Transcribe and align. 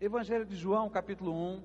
Evangelho 0.00 0.44
de 0.44 0.56
João, 0.56 0.90
capítulo 0.90 1.32
1, 1.32 1.62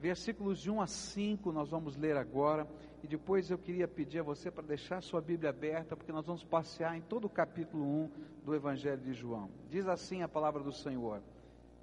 versículos 0.00 0.60
de 0.60 0.70
1 0.70 0.80
a 0.80 0.86
5, 0.86 1.52
nós 1.52 1.68
vamos 1.68 1.96
ler 1.96 2.16
agora. 2.16 2.66
E 3.02 3.06
depois 3.06 3.50
eu 3.50 3.58
queria 3.58 3.86
pedir 3.86 4.20
a 4.20 4.22
você 4.22 4.50
para 4.50 4.66
deixar 4.66 5.02
sua 5.02 5.20
Bíblia 5.20 5.50
aberta, 5.50 5.94
porque 5.94 6.12
nós 6.12 6.26
vamos 6.26 6.42
passear 6.42 6.96
em 6.96 7.02
todo 7.02 7.26
o 7.26 7.30
capítulo 7.30 7.84
1 7.84 8.10
do 8.44 8.54
Evangelho 8.54 9.00
de 9.02 9.12
João. 9.12 9.50
Diz 9.68 9.86
assim 9.86 10.22
a 10.22 10.28
palavra 10.28 10.62
do 10.62 10.72
Senhor: 10.72 11.20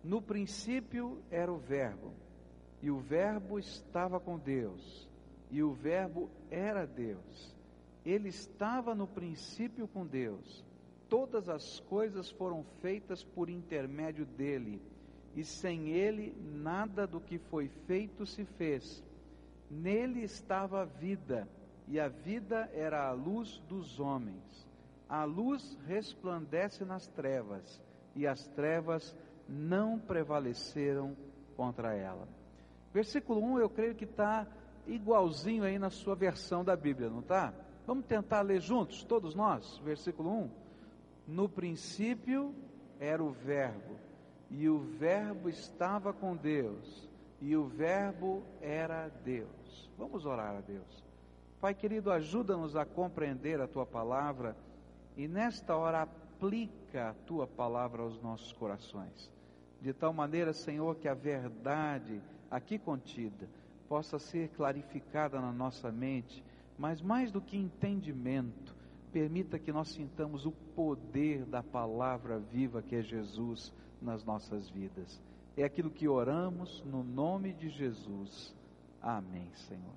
No 0.04 0.22
princípio 0.22 1.22
era 1.30 1.52
o 1.52 1.58
Verbo, 1.58 2.14
e 2.82 2.90
o 2.90 2.98
Verbo 2.98 3.60
estava 3.60 4.20
com 4.20 4.40
Deus, 4.40 5.08
e 5.52 5.62
o 5.62 5.74
Verbo 5.74 6.30
era 6.50 6.88
Deus. 6.88 7.56
Ele 8.04 8.30
estava 8.30 8.96
no 8.96 9.08
princípio 9.08 9.88
com 9.88 10.06
Deus. 10.06 10.66
Todas 11.08 11.48
as 11.48 11.80
coisas 11.82 12.32
foram 12.32 12.64
feitas 12.82 13.24
por 13.24 13.48
intermédio 13.50 14.26
dele 14.26 14.82
e 15.36 15.44
sem 15.44 15.90
ele 15.90 16.36
nada 16.40 17.08
do 17.08 17.20
que 17.20 17.38
foi 17.38 17.68
feito 17.88 18.26
se 18.26 18.46
fez. 18.46 19.04
Nele 19.70 20.24
estava 20.24 20.82
a 20.82 20.86
vida, 20.86 21.48
e 21.88 22.00
a 22.00 22.08
vida 22.08 22.70
era 22.74 23.08
a 23.08 23.12
luz 23.12 23.60
dos 23.68 24.00
homens. 24.00 24.68
A 25.10 25.24
luz 25.24 25.78
resplandece 25.88 26.86
nas 26.86 27.08
trevas, 27.08 27.82
e 28.16 28.28
as 28.28 28.48
trevas 28.50 29.16
não 29.48 30.00
prevaleceram 30.00 31.16
contra 31.56 31.96
ela. 31.96 32.28
Versículo 32.94 33.42
1 33.42 33.60
eu 33.60 33.70
creio 33.70 33.96
que 33.96 34.06
está 34.06 34.48
igualzinho 34.86 35.64
aí 35.64 35.80
na 35.80 35.90
sua 35.90 36.16
versão 36.16 36.64
da 36.64 36.76
Bíblia, 36.76 37.10
não 37.10 37.20
está? 37.20 37.54
Vamos 37.88 38.06
tentar 38.06 38.42
ler 38.42 38.62
juntos, 38.62 39.04
todos 39.04 39.34
nós? 39.34 39.78
Versículo 39.80 40.30
1. 40.30 40.50
No 41.28 41.50
princípio 41.50 42.54
era 43.00 43.24
o 43.24 43.32
Verbo 43.32 43.98
e 44.56 44.70
o 44.70 44.78
Verbo 44.78 45.50
estava 45.50 46.14
com 46.14 46.36
Deus, 46.36 47.10
e 47.42 47.56
o 47.56 47.66
Verbo 47.66 48.44
era 48.62 49.10
Deus. 49.26 49.90
Vamos 49.98 50.28
orar 50.28 50.56
a 50.56 50.62
Deus. 50.62 51.04
Pai 51.60 51.74
querido, 51.74 52.12
ajuda-nos 52.12 52.76
a 52.76 52.86
compreender 52.86 53.60
a 53.60 53.68
tua 53.68 53.86
palavra 53.86 54.56
e 55.18 55.28
nesta 55.28 55.76
hora 55.76 56.04
aplica 56.04 57.10
a 57.10 57.14
tua 57.26 57.48
palavra 57.48 58.04
aos 58.04 58.22
nossos 58.22 58.54
corações. 58.54 59.32
De 59.82 59.92
tal 59.92 60.14
maneira, 60.14 60.54
Senhor, 60.54 60.98
que 60.98 61.08
a 61.08 61.16
verdade 61.16 62.22
aqui 62.52 62.78
contida 62.78 63.50
possa 63.90 64.20
ser 64.20 64.50
clarificada 64.50 65.42
na 65.42 65.52
nossa 65.52 65.92
mente, 65.92 66.44
mas 66.78 67.02
mais 67.02 67.32
do 67.32 67.42
que 67.42 67.58
entendimento, 67.58 68.63
permita 69.14 69.60
que 69.60 69.72
nós 69.72 69.90
sintamos 69.90 70.44
o 70.48 70.52
poder 70.52 71.46
da 71.46 71.62
palavra 71.62 72.40
viva 72.40 72.82
que 72.82 72.96
é 72.96 73.02
Jesus 73.04 73.72
nas 74.02 74.26
nossas 74.26 74.68
vidas. 74.68 75.22
É 75.56 75.64
aquilo 75.64 75.92
que 75.92 76.08
oramos 76.08 76.84
no 76.84 77.04
nome 77.04 77.54
de 77.54 77.70
Jesus. 77.70 78.56
Amém, 79.00 79.54
Senhor. 79.54 79.94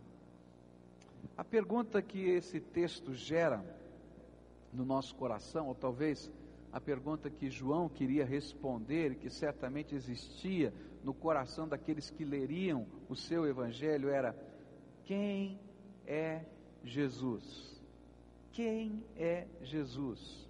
A 1.34 1.42
pergunta 1.42 2.03
que 2.03 2.20
esse 2.28 2.61
texto 2.61 3.14
gera 3.14 3.64
no 4.70 4.84
nosso 4.84 5.14
coração, 5.14 5.69
ou 5.69 5.75
talvez 5.75 6.31
a 6.70 6.78
pergunta 6.78 7.31
que 7.31 7.48
João 7.48 7.89
queria 7.89 8.25
responder, 8.25 9.14
que 9.14 9.31
certamente 9.31 9.94
existia 9.94 10.75
no 11.03 11.14
coração 11.14 11.67
daqueles 11.67 12.11
que 12.11 12.25
leriam 12.25 12.87
o 13.09 13.17
seu 13.17 13.47
evangelho, 13.47 14.11
era: 14.11 14.37
quem 15.05 15.59
é 16.06 16.44
Jesus? 16.84 17.76
Quem 18.57 19.05
é 19.19 19.47
Jesus? 19.61 20.49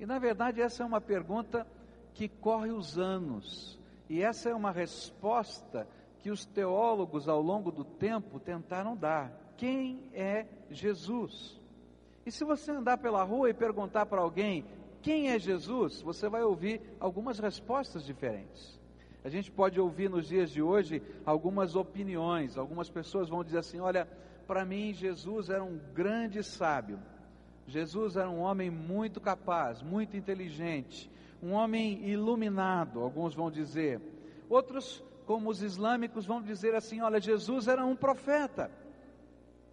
E 0.00 0.04
na 0.04 0.18
verdade, 0.18 0.60
essa 0.60 0.82
é 0.82 0.86
uma 0.86 1.00
pergunta 1.00 1.64
que 2.12 2.28
corre 2.28 2.72
os 2.72 2.98
anos. 2.98 3.78
E 4.08 4.20
essa 4.20 4.50
é 4.50 4.54
uma 4.54 4.72
resposta 4.72 5.86
que 6.18 6.32
os 6.32 6.44
teólogos 6.44 7.28
ao 7.28 7.40
longo 7.40 7.70
do 7.70 7.84
tempo 7.84 8.40
tentaram 8.40 8.96
dar. 8.96 9.30
Quem 9.56 10.10
é 10.12 10.48
Jesus? 10.68 11.60
E 12.26 12.32
se 12.32 12.42
você 12.42 12.72
andar 12.72 12.98
pela 12.98 13.22
rua 13.22 13.48
e 13.48 13.54
perguntar 13.54 14.06
para 14.06 14.20
alguém 14.20 14.66
quem 15.00 15.30
é 15.30 15.38
Jesus, 15.38 16.02
você 16.02 16.28
vai 16.28 16.42
ouvir 16.42 16.82
algumas 16.98 17.38
respostas 17.38 18.04
diferentes. 18.04 18.80
A 19.22 19.28
gente 19.28 19.48
pode 19.48 19.80
ouvir 19.80 20.10
nos 20.10 20.26
dias 20.26 20.50
de 20.50 20.60
hoje 20.60 21.00
algumas 21.24 21.76
opiniões. 21.76 22.58
Algumas 22.58 22.90
pessoas 22.90 23.28
vão 23.28 23.44
dizer 23.44 23.58
assim: 23.58 23.78
olha, 23.78 24.08
para 24.44 24.64
mim 24.64 24.92
Jesus 24.92 25.50
era 25.50 25.62
um 25.62 25.78
grande 25.94 26.42
sábio. 26.42 26.98
Jesus 27.68 28.16
era 28.16 28.30
um 28.30 28.40
homem 28.40 28.70
muito 28.70 29.20
capaz, 29.20 29.82
muito 29.82 30.16
inteligente, 30.16 31.10
um 31.42 31.52
homem 31.52 32.08
iluminado, 32.08 33.00
alguns 33.00 33.34
vão 33.34 33.50
dizer. 33.50 34.00
Outros, 34.48 35.04
como 35.26 35.50
os 35.50 35.62
islâmicos, 35.62 36.24
vão 36.24 36.40
dizer 36.40 36.74
assim: 36.74 37.02
olha, 37.02 37.20
Jesus 37.20 37.68
era 37.68 37.84
um 37.84 37.94
profeta. 37.94 38.70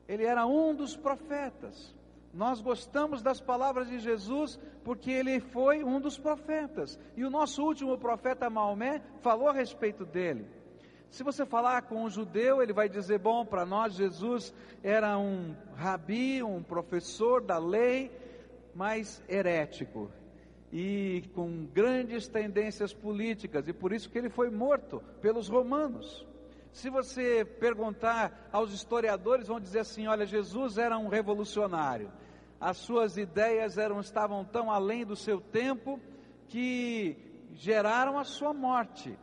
Ele 0.08 0.26
era 0.26 0.46
um 0.46 0.76
dos 0.76 0.96
profetas. 0.96 1.96
Nós 2.34 2.60
gostamos 2.60 3.22
das 3.22 3.40
palavras 3.40 3.88
de 3.88 3.98
Jesus 3.98 4.60
porque 4.84 5.10
ele 5.10 5.40
foi 5.40 5.82
um 5.82 6.02
dos 6.02 6.18
profetas. 6.18 7.00
E 7.16 7.24
o 7.24 7.30
nosso 7.30 7.64
último 7.64 7.98
profeta 7.98 8.50
Maomé 8.50 9.02
falou 9.22 9.48
a 9.48 9.54
respeito 9.54 10.06
dele. 10.06 10.46
Se 11.10 11.24
você 11.24 11.46
falar 11.46 11.84
com 11.84 12.04
um 12.04 12.10
judeu, 12.10 12.62
ele 12.62 12.74
vai 12.74 12.90
dizer: 12.90 13.20
bom, 13.20 13.46
para 13.46 13.66
nós 13.66 13.94
Jesus 13.94 14.54
era 14.84 15.18
um 15.18 15.56
rabi, 15.76 16.44
um 16.44 16.62
professor 16.62 17.42
da 17.42 17.58
lei, 17.58 18.12
mas 18.74 19.24
herético 19.30 20.12
e 20.78 21.24
com 21.34 21.66
grandes 21.74 22.28
tendências 22.28 22.94
políticas, 22.94 23.66
e 23.66 23.72
por 23.72 23.94
isso 23.94 24.10
que 24.10 24.18
ele 24.18 24.30
foi 24.30 24.50
morto 24.50 25.02
pelos 25.22 25.48
romanos. 25.48 26.28
Se 26.74 26.90
você 26.90 27.46
perguntar 27.46 28.50
aos 28.52 28.74
historiadores, 28.74 29.48
vão 29.48 29.58
dizer 29.58 29.80
assim: 29.80 30.08
olha, 30.08 30.26
Jesus 30.26 30.78
era 30.78 30.98
um 30.98 31.08
revolucionário. 31.08 32.12
As 32.60 32.76
suas 32.76 33.16
ideias 33.16 33.78
eram, 33.78 34.02
estavam 34.02 34.44
tão 34.44 34.70
além 34.70 35.06
do 35.06 35.16
seu 35.16 35.40
tempo 35.40 35.98
que 36.50 37.16
geraram 37.54 38.20
a 38.20 38.26
sua 38.26 38.54
morte. 38.54 39.18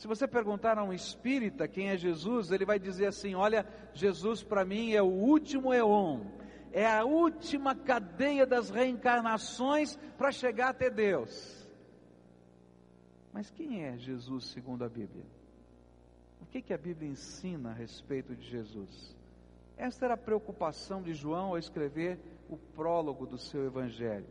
Se 0.00 0.06
você 0.06 0.26
perguntar 0.26 0.78
a 0.78 0.82
um 0.82 0.94
espírita 0.94 1.68
quem 1.68 1.90
é 1.90 1.96
Jesus, 1.98 2.50
ele 2.50 2.64
vai 2.64 2.78
dizer 2.78 3.08
assim: 3.08 3.34
Olha, 3.34 3.66
Jesus 3.92 4.42
para 4.42 4.64
mim 4.64 4.94
é 4.94 5.02
o 5.02 5.10
último 5.10 5.74
eon, 5.74 6.24
é 6.72 6.86
a 6.86 7.04
última 7.04 7.74
cadeia 7.74 8.46
das 8.46 8.70
reencarnações 8.70 9.98
para 10.16 10.32
chegar 10.32 10.70
até 10.70 10.88
Deus. 10.88 11.68
Mas 13.30 13.50
quem 13.50 13.84
é 13.84 13.98
Jesus 13.98 14.46
segundo 14.46 14.86
a 14.86 14.88
Bíblia? 14.88 15.26
O 16.40 16.46
que, 16.46 16.62
que 16.62 16.72
a 16.72 16.78
Bíblia 16.78 17.10
ensina 17.10 17.68
a 17.68 17.74
respeito 17.74 18.34
de 18.34 18.48
Jesus? 18.48 19.14
Esta 19.76 20.06
era 20.06 20.14
a 20.14 20.16
preocupação 20.16 21.02
de 21.02 21.12
João 21.12 21.48
ao 21.48 21.58
escrever 21.58 22.18
o 22.48 22.56
prólogo 22.56 23.26
do 23.26 23.36
seu 23.36 23.66
Evangelho. 23.66 24.30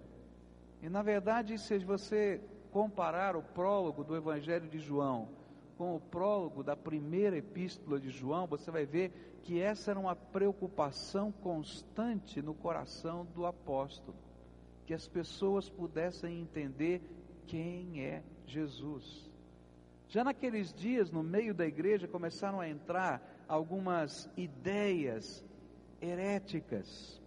E 0.82 0.90
na 0.90 1.04
verdade, 1.04 1.60
se 1.60 1.78
você 1.78 2.42
comparar 2.72 3.36
o 3.36 3.44
prólogo 3.44 4.04
do 4.04 4.16
Evangelho 4.16 4.68
de 4.68 4.80
João 4.80 5.38
com 5.80 5.96
o 5.96 6.00
prólogo 6.02 6.62
da 6.62 6.76
primeira 6.76 7.38
epístola 7.38 8.02
de 8.02 8.10
João, 8.10 8.46
você 8.46 8.70
vai 8.70 8.86
ver 8.86 9.40
que 9.44 9.62
essa 9.62 9.92
era 9.92 10.00
uma 10.00 10.14
preocupação 10.14 11.32
constante 11.32 12.42
no 12.42 12.54
coração 12.54 13.26
do 13.34 13.46
apóstolo, 13.46 14.18
que 14.86 14.94
as 14.94 15.08
pessoas 15.08 15.70
pudessem 15.70 16.42
entender 16.42 17.02
quem 17.48 18.04
é 18.04 18.22
Jesus. 18.46 19.32
Já 20.10 20.22
naqueles 20.22 20.74
dias, 20.74 21.10
no 21.12 21.24
meio 21.24 21.54
da 21.54 21.66
igreja, 21.66 22.10
começaram 22.10 22.60
a 22.60 22.68
entrar 22.68 23.46
algumas 23.48 24.30
ideias 24.36 25.42
heréticas, 26.02 27.22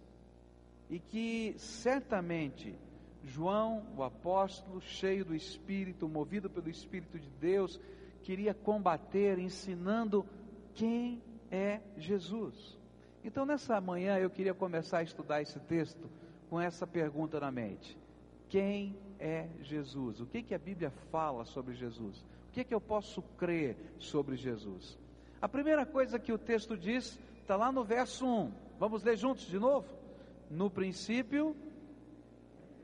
e 0.91 0.99
que 0.99 1.55
certamente 1.57 2.75
João, 3.23 3.83
o 3.97 4.03
apóstolo, 4.03 4.79
cheio 4.79 5.25
do 5.25 5.33
Espírito, 5.33 6.07
movido 6.07 6.51
pelo 6.51 6.69
Espírito 6.69 7.17
de 7.17 7.29
Deus, 7.39 7.79
queria 8.23 8.53
combater, 8.53 9.37
ensinando 9.37 10.25
quem 10.73 11.21
é 11.51 11.81
Jesus. 11.97 12.77
Então, 13.23 13.45
nessa 13.45 13.79
manhã, 13.79 14.17
eu 14.17 14.29
queria 14.29 14.53
começar 14.53 14.99
a 14.99 15.03
estudar 15.03 15.41
esse 15.41 15.59
texto 15.61 16.09
com 16.49 16.59
essa 16.59 16.87
pergunta 16.87 17.39
na 17.39 17.51
mente: 17.51 17.97
Quem 18.49 18.97
é 19.19 19.47
Jesus? 19.61 20.19
O 20.19 20.25
que, 20.25 20.41
que 20.41 20.55
a 20.55 20.59
Bíblia 20.59 20.91
fala 21.11 21.45
sobre 21.45 21.73
Jesus? 21.73 22.19
O 22.49 22.51
que, 22.53 22.63
que 22.63 22.73
eu 22.73 22.81
posso 22.81 23.21
crer 23.37 23.77
sobre 23.99 24.35
Jesus? 24.35 24.97
A 25.41 25.47
primeira 25.47 25.85
coisa 25.85 26.19
que 26.19 26.31
o 26.31 26.37
texto 26.37 26.77
diz 26.77 27.19
está 27.41 27.55
lá 27.55 27.71
no 27.71 27.83
verso 27.83 28.25
1. 28.25 28.51
Vamos 28.79 29.03
ler 29.03 29.17
juntos 29.17 29.45
de 29.45 29.59
novo? 29.59 29.87
No 30.49 30.69
princípio 30.69 31.55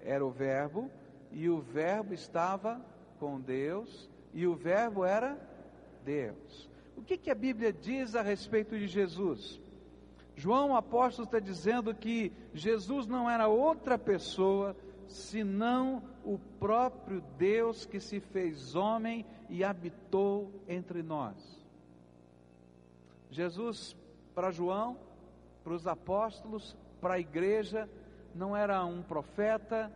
era 0.02 0.26
o 0.26 0.32
Verbo, 0.32 0.90
e 1.32 1.50
o 1.50 1.60
Verbo 1.60 2.14
estava 2.14 2.82
com 3.20 3.40
Deus, 3.40 4.09
e 4.34 4.46
o 4.46 4.56
Verbo 4.56 5.04
era 5.04 5.38
Deus. 6.04 6.70
O 6.96 7.02
que, 7.02 7.18
que 7.18 7.32
a 7.32 7.36
Bíblia 7.36 7.72
diz 7.72 8.16
a 8.16 8.22
respeito 8.22 8.78
de 8.78 8.88
Jesus? 8.88 9.60
João, 10.36 10.76
apóstolo, 10.76 11.26
está 11.26 11.40
dizendo 11.40 11.94
que 11.94 12.32
Jesus 12.54 13.06
não 13.08 13.30
era 13.30 13.48
outra 13.48 13.98
pessoa 13.98 14.76
senão 15.08 16.04
o 16.24 16.38
próprio 16.60 17.22
Deus 17.38 17.86
que 17.86 18.00
se 18.00 18.20
fez 18.20 18.76
homem 18.76 19.26
e 19.50 19.64
habitou 19.64 20.52
entre 20.68 21.02
nós. 21.02 21.36
Jesus, 23.32 23.96
para 24.34 24.52
João, 24.52 24.98
para 25.64 25.74
os 25.74 25.86
apóstolos, 25.88 26.76
para 27.02 27.16
a 27.16 27.20
igreja, 27.20 27.90
não 28.34 28.56
era 28.56 28.84
um 28.86 29.02
profeta, 29.02 29.92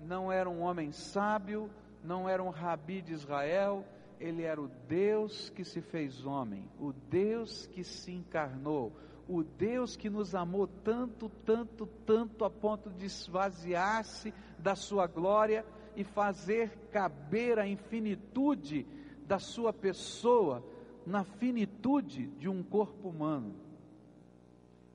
não 0.00 0.30
era 0.30 0.48
um 0.48 0.60
homem 0.60 0.92
sábio, 0.92 1.70
não 2.02 2.28
era 2.28 2.42
um 2.42 2.50
rabi 2.50 3.02
de 3.02 3.12
Israel, 3.12 3.84
ele 4.20 4.42
era 4.42 4.60
o 4.60 4.68
Deus 4.88 5.50
que 5.50 5.64
se 5.64 5.80
fez 5.80 6.24
homem, 6.24 6.64
o 6.78 6.92
Deus 6.92 7.66
que 7.66 7.84
se 7.84 8.12
encarnou, 8.12 8.92
o 9.28 9.42
Deus 9.42 9.96
que 9.96 10.08
nos 10.08 10.34
amou 10.34 10.66
tanto, 10.66 11.28
tanto, 11.44 11.86
tanto 12.06 12.44
a 12.44 12.50
ponto 12.50 12.90
de 12.90 13.06
esvaziar-se 13.06 14.32
da 14.58 14.74
sua 14.74 15.06
glória 15.06 15.64
e 15.94 16.02
fazer 16.02 16.70
caber 16.90 17.58
a 17.58 17.66
infinitude 17.66 18.86
da 19.26 19.38
sua 19.38 19.72
pessoa 19.72 20.64
na 21.04 21.24
finitude 21.24 22.28
de 22.38 22.48
um 22.48 22.62
corpo 22.62 23.08
humano. 23.08 23.54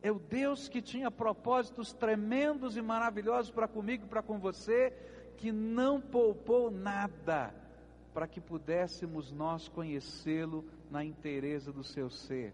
É 0.01 0.11
o 0.11 0.19
Deus 0.19 0.67
que 0.67 0.81
tinha 0.81 1.09
propósitos 1.09 1.93
tremendos 1.93 2.75
e 2.75 2.81
maravilhosos 2.81 3.51
para 3.51 3.67
comigo 3.67 4.05
e 4.05 4.09
para 4.09 4.21
com 4.21 4.37
você, 4.37 4.91
que 5.37 5.51
não 5.51 5.99
poupou 5.99 6.71
nada 6.71 7.53
para 8.13 8.27
que 8.27 8.39
pudéssemos 8.39 9.31
nós 9.31 9.67
conhecê-lo 9.67 10.63
na 10.89 11.03
inteireza 11.03 11.71
do 11.71 11.83
seu 11.83 12.09
ser. 12.09 12.53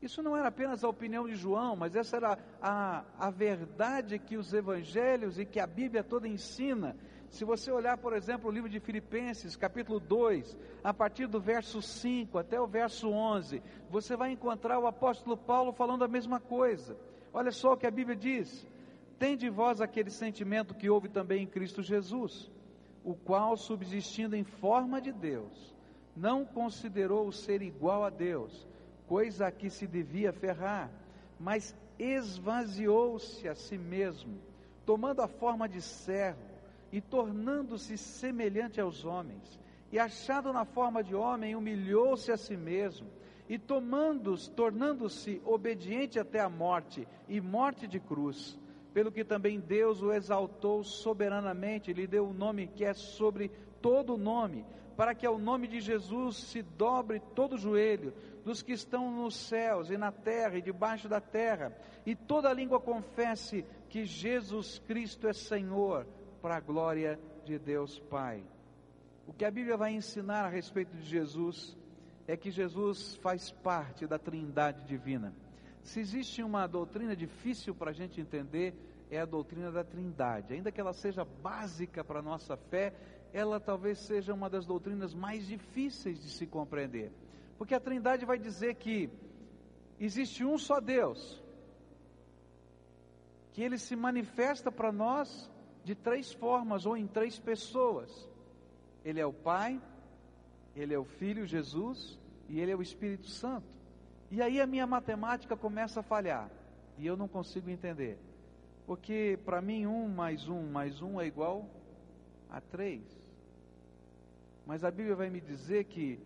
Isso 0.00 0.22
não 0.22 0.36
era 0.36 0.48
apenas 0.48 0.84
a 0.84 0.88
opinião 0.88 1.26
de 1.26 1.34
João, 1.34 1.74
mas 1.74 1.96
essa 1.96 2.16
era 2.16 2.38
a, 2.62 3.04
a 3.18 3.30
verdade 3.30 4.18
que 4.18 4.36
os 4.36 4.52
evangelhos 4.52 5.38
e 5.38 5.44
que 5.44 5.58
a 5.58 5.66
Bíblia 5.66 6.04
toda 6.04 6.28
ensina. 6.28 6.94
Se 7.30 7.44
você 7.44 7.70
olhar, 7.72 7.98
por 7.98 8.14
exemplo, 8.14 8.48
o 8.48 8.52
livro 8.52 8.70
de 8.70 8.78
Filipenses, 8.78 9.56
capítulo 9.56 9.98
2, 9.98 10.56
a 10.84 10.94
partir 10.94 11.26
do 11.26 11.40
verso 11.40 11.82
5 11.82 12.38
até 12.38 12.60
o 12.60 12.66
verso 12.66 13.08
11, 13.08 13.60
você 13.90 14.16
vai 14.16 14.30
encontrar 14.30 14.78
o 14.78 14.86
apóstolo 14.86 15.36
Paulo 15.36 15.72
falando 15.72 16.04
a 16.04 16.08
mesma 16.08 16.38
coisa. 16.38 16.96
Olha 17.32 17.50
só 17.50 17.72
o 17.72 17.76
que 17.76 17.86
a 17.86 17.90
Bíblia 17.90 18.16
diz: 18.16 18.66
Tem 19.18 19.36
de 19.36 19.48
vós 19.48 19.80
aquele 19.80 20.10
sentimento 20.10 20.74
que 20.74 20.88
houve 20.88 21.08
também 21.08 21.42
em 21.42 21.46
Cristo 21.46 21.82
Jesus, 21.82 22.50
o 23.04 23.14
qual, 23.14 23.56
subsistindo 23.56 24.36
em 24.36 24.44
forma 24.44 25.00
de 25.00 25.12
Deus, 25.12 25.74
não 26.16 26.44
considerou 26.44 27.26
o 27.26 27.32
ser 27.32 27.62
igual 27.62 28.04
a 28.04 28.10
Deus 28.10 28.66
coisa 29.08 29.46
a 29.46 29.50
que 29.50 29.70
se 29.70 29.86
devia 29.86 30.32
ferrar, 30.32 30.90
mas 31.40 31.74
esvaziou-se 31.98 33.48
a 33.48 33.54
si 33.54 33.78
mesmo, 33.78 34.38
tomando 34.84 35.22
a 35.22 35.26
forma 35.26 35.66
de 35.66 35.80
servo 35.80 36.42
e 36.92 37.00
tornando-se 37.00 37.96
semelhante 37.96 38.80
aos 38.80 39.04
homens. 39.04 39.58
E 39.90 39.98
achado 39.98 40.52
na 40.52 40.66
forma 40.66 41.02
de 41.02 41.14
homem, 41.14 41.56
humilhou-se 41.56 42.30
a 42.30 42.36
si 42.36 42.56
mesmo, 42.56 43.08
e 43.48 43.58
tomando 43.58 44.36
tornando-se 44.50 45.40
obediente 45.44 46.18
até 46.18 46.40
a 46.40 46.48
morte, 46.50 47.08
e 47.26 47.40
morte 47.40 47.86
de 47.86 47.98
cruz. 47.98 48.58
Pelo 48.98 49.12
que 49.12 49.22
também 49.22 49.60
Deus 49.60 50.02
o 50.02 50.12
exaltou 50.12 50.82
soberanamente, 50.82 51.92
lhe 51.92 52.04
deu 52.04 52.24
o 52.24 52.30
um 52.30 52.34
nome 52.34 52.66
que 52.66 52.84
é 52.84 52.92
sobre 52.92 53.48
todo 53.80 54.18
nome, 54.18 54.66
para 54.96 55.14
que 55.14 55.24
ao 55.24 55.38
nome 55.38 55.68
de 55.68 55.80
Jesus 55.80 56.36
se 56.36 56.62
dobre 56.62 57.20
todo 57.32 57.52
o 57.52 57.56
joelho, 57.56 58.12
dos 58.44 58.60
que 58.60 58.72
estão 58.72 59.08
nos 59.08 59.36
céus 59.36 59.88
e 59.88 59.96
na 59.96 60.10
terra 60.10 60.58
e 60.58 60.62
debaixo 60.62 61.08
da 61.08 61.20
terra, 61.20 61.72
e 62.04 62.16
toda 62.16 62.52
língua 62.52 62.80
confesse 62.80 63.64
que 63.88 64.04
Jesus 64.04 64.80
Cristo 64.80 65.28
é 65.28 65.32
Senhor, 65.32 66.04
para 66.42 66.56
a 66.56 66.60
glória 66.60 67.20
de 67.44 67.56
Deus 67.56 68.00
Pai. 68.00 68.42
O 69.28 69.32
que 69.32 69.44
a 69.44 69.50
Bíblia 69.52 69.76
vai 69.76 69.92
ensinar 69.92 70.44
a 70.44 70.48
respeito 70.48 70.96
de 70.96 71.04
Jesus 71.04 71.78
é 72.26 72.36
que 72.36 72.50
Jesus 72.50 73.14
faz 73.22 73.52
parte 73.52 74.08
da 74.08 74.18
Trindade 74.18 74.84
divina. 74.88 75.32
Se 75.84 76.00
existe 76.00 76.42
uma 76.42 76.66
doutrina 76.66 77.16
difícil 77.16 77.74
para 77.74 77.92
a 77.92 77.94
gente 77.94 78.20
entender, 78.20 78.74
é 79.10 79.20
a 79.20 79.24
doutrina 79.24 79.70
da 79.70 79.84
Trindade. 79.84 80.54
Ainda 80.54 80.70
que 80.70 80.80
ela 80.80 80.92
seja 80.92 81.24
básica 81.24 82.04
para 82.04 82.20
a 82.20 82.22
nossa 82.22 82.56
fé, 82.56 82.92
ela 83.32 83.60
talvez 83.60 83.98
seja 84.00 84.34
uma 84.34 84.48
das 84.48 84.66
doutrinas 84.66 85.14
mais 85.14 85.46
difíceis 85.46 86.20
de 86.20 86.30
se 86.30 86.46
compreender. 86.46 87.12
Porque 87.56 87.74
a 87.74 87.80
Trindade 87.80 88.24
vai 88.24 88.38
dizer 88.38 88.74
que 88.76 89.10
existe 89.98 90.44
um 90.44 90.58
só 90.58 90.80
Deus, 90.80 91.42
que 93.52 93.62
ele 93.62 93.78
se 93.78 93.96
manifesta 93.96 94.70
para 94.70 94.92
nós 94.92 95.50
de 95.84 95.94
três 95.94 96.32
formas 96.32 96.86
ou 96.86 96.96
em 96.96 97.06
três 97.06 97.38
pessoas. 97.38 98.28
Ele 99.04 99.20
é 99.20 99.26
o 99.26 99.32
Pai, 99.32 99.80
ele 100.76 100.94
é 100.94 100.98
o 100.98 101.04
Filho 101.04 101.46
Jesus 101.46 102.18
e 102.48 102.60
ele 102.60 102.70
é 102.70 102.76
o 102.76 102.82
Espírito 102.82 103.26
Santo. 103.26 103.66
E 104.30 104.42
aí 104.42 104.60
a 104.60 104.66
minha 104.66 104.86
matemática 104.86 105.56
começa 105.56 106.00
a 106.00 106.02
falhar 106.02 106.50
e 106.98 107.06
eu 107.06 107.16
não 107.16 107.26
consigo 107.26 107.70
entender. 107.70 108.18
Porque 108.88 109.38
para 109.44 109.60
mim 109.60 109.84
um 109.84 110.08
mais 110.08 110.48
um 110.48 110.62
mais 110.70 111.02
um 111.02 111.20
é 111.20 111.26
igual 111.26 111.68
a 112.48 112.58
três. 112.58 113.02
Mas 114.66 114.82
a 114.82 114.90
Bíblia 114.90 115.14
vai 115.14 115.28
me 115.28 115.42
dizer 115.42 115.84
que 115.84 116.18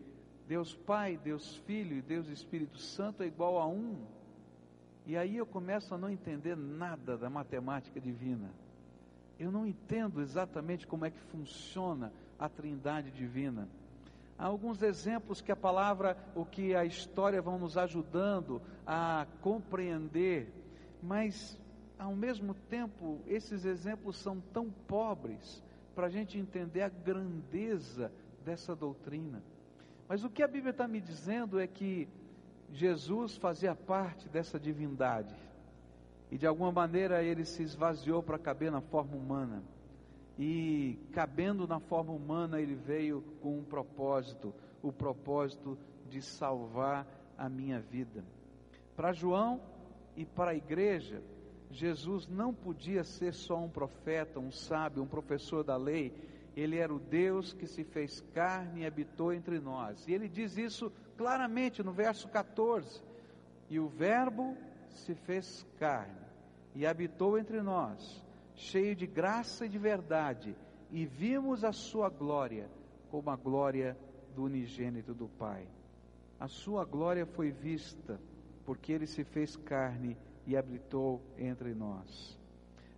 Deus 0.46 0.72
Pai, 0.72 1.18
Deus 1.24 1.56
Filho 1.66 1.96
e 1.96 2.00
Deus 2.00 2.28
Espírito 2.28 2.78
Santo 2.78 3.24
é 3.24 3.26
igual 3.26 3.58
a 3.58 3.66
um. 3.66 3.96
E 5.04 5.16
aí 5.16 5.36
eu 5.36 5.44
começo 5.44 5.92
a 5.92 5.98
não 5.98 6.08
entender 6.08 6.56
nada 6.56 7.18
da 7.18 7.28
matemática 7.28 8.00
divina. 8.00 8.48
Eu 9.40 9.50
não 9.50 9.66
entendo 9.66 10.20
exatamente 10.20 10.86
como 10.86 11.04
é 11.04 11.10
que 11.10 11.18
funciona 11.18 12.12
a 12.38 12.48
Trindade 12.48 13.10
divina. 13.10 13.68
Há 14.38 14.46
alguns 14.46 14.82
exemplos 14.82 15.40
que 15.40 15.50
a 15.50 15.56
palavra, 15.56 16.16
o 16.32 16.44
que 16.44 16.76
a 16.76 16.84
história 16.84 17.42
vão 17.42 17.58
nos 17.58 17.76
ajudando 17.76 18.62
a 18.86 19.26
compreender, 19.40 20.48
mas 21.02 21.60
ao 21.98 22.14
mesmo 22.14 22.54
tempo 22.54 23.20
esses 23.26 23.64
exemplos 23.64 24.16
são 24.16 24.40
tão 24.52 24.70
pobres 24.70 25.62
para 25.94 26.06
a 26.06 26.10
gente 26.10 26.38
entender 26.38 26.82
a 26.82 26.88
grandeza 26.88 28.12
dessa 28.44 28.74
doutrina. 28.74 29.42
Mas 30.08 30.24
o 30.24 30.30
que 30.30 30.42
a 30.42 30.48
Bíblia 30.48 30.70
está 30.70 30.88
me 30.88 31.00
dizendo 31.00 31.60
é 31.60 31.66
que 31.66 32.08
Jesus 32.70 33.36
fazia 33.36 33.74
parte 33.74 34.28
dessa 34.28 34.58
divindade. 34.58 35.34
E 36.30 36.38
de 36.38 36.46
alguma 36.46 36.72
maneira 36.72 37.22
ele 37.22 37.44
se 37.44 37.62
esvaziou 37.62 38.22
para 38.22 38.38
caber 38.38 38.72
na 38.72 38.80
forma 38.80 39.14
humana. 39.14 39.62
E 40.38 40.98
cabendo 41.12 41.66
na 41.66 41.78
forma 41.78 42.12
humana, 42.12 42.58
ele 42.58 42.74
veio 42.74 43.20
com 43.42 43.58
um 43.58 43.64
propósito: 43.64 44.54
o 44.82 44.90
propósito 44.90 45.78
de 46.08 46.22
salvar 46.22 47.06
a 47.36 47.48
minha 47.48 47.80
vida. 47.80 48.24
Para 48.96 49.12
João 49.12 49.60
e 50.16 50.24
para 50.24 50.52
a 50.52 50.54
igreja, 50.54 51.22
Jesus 51.72 52.28
não 52.28 52.52
podia 52.52 53.02
ser 53.02 53.32
só 53.32 53.58
um 53.58 53.68
profeta, 53.68 54.38
um 54.38 54.52
sábio, 54.52 55.02
um 55.02 55.06
professor 55.06 55.64
da 55.64 55.76
lei, 55.76 56.12
ele 56.54 56.76
era 56.76 56.92
o 56.92 56.98
Deus 56.98 57.54
que 57.54 57.66
se 57.66 57.82
fez 57.82 58.20
carne 58.34 58.82
e 58.82 58.86
habitou 58.86 59.32
entre 59.32 59.58
nós. 59.58 60.06
E 60.06 60.12
ele 60.12 60.28
diz 60.28 60.58
isso 60.58 60.92
claramente 61.16 61.82
no 61.82 61.92
verso 61.92 62.28
14: 62.28 63.02
E 63.70 63.80
o 63.80 63.88
Verbo 63.88 64.56
se 64.90 65.14
fez 65.14 65.66
carne 65.78 66.20
e 66.74 66.86
habitou 66.86 67.38
entre 67.38 67.62
nós, 67.62 68.22
cheio 68.54 68.94
de 68.94 69.06
graça 69.06 69.64
e 69.64 69.68
de 69.68 69.78
verdade, 69.78 70.54
e 70.90 71.06
vimos 71.06 71.64
a 71.64 71.72
sua 71.72 72.10
glória 72.10 72.68
como 73.10 73.30
a 73.30 73.36
glória 73.36 73.96
do 74.34 74.44
unigênito 74.44 75.14
do 75.14 75.26
Pai. 75.26 75.66
A 76.38 76.48
sua 76.48 76.84
glória 76.84 77.24
foi 77.24 77.50
vista, 77.50 78.20
porque 78.66 78.92
ele 78.92 79.06
se 79.06 79.24
fez 79.24 79.56
carne 79.56 80.10
e 80.12 80.31
habitou 80.56 81.20
entre 81.38 81.74
nós. 81.74 82.38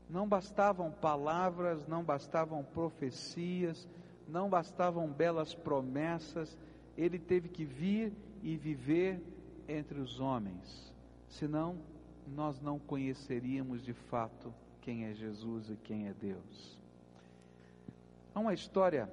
Não 0.08 0.28
bastavam 0.28 0.90
palavras, 0.90 1.86
não 1.86 2.02
bastavam 2.02 2.62
profecias, 2.62 3.88
não 4.28 4.48
bastavam 4.48 5.08
belas 5.08 5.54
promessas, 5.54 6.56
ele 6.96 7.18
teve 7.18 7.48
que 7.48 7.64
vir 7.64 8.12
e 8.42 8.56
viver 8.56 9.20
entre 9.68 9.98
os 9.98 10.20
homens, 10.20 10.92
senão 11.28 11.76
nós 12.26 12.60
não 12.60 12.78
conheceríamos 12.78 13.82
de 13.82 13.92
fato 13.92 14.52
quem 14.80 15.06
é 15.06 15.14
Jesus 15.14 15.70
e 15.70 15.76
quem 15.76 16.08
é 16.08 16.14
Deus. 16.14 16.78
Há 18.34 18.40
uma 18.40 18.54
história 18.54 19.10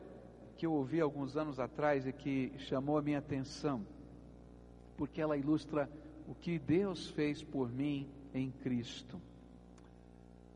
que 0.57 0.65
eu 0.65 0.73
ouvi 0.73 0.99
alguns 0.99 1.35
anos 1.37 1.59
atrás 1.59 2.05
e 2.05 2.13
que 2.13 2.51
chamou 2.57 2.97
a 2.97 3.01
minha 3.01 3.19
atenção, 3.19 3.85
porque 4.97 5.21
ela 5.21 5.37
ilustra 5.37 5.89
o 6.27 6.35
que 6.35 6.59
Deus 6.59 7.09
fez 7.09 7.43
por 7.43 7.71
mim 7.71 8.07
em 8.33 8.51
Cristo. 8.51 9.19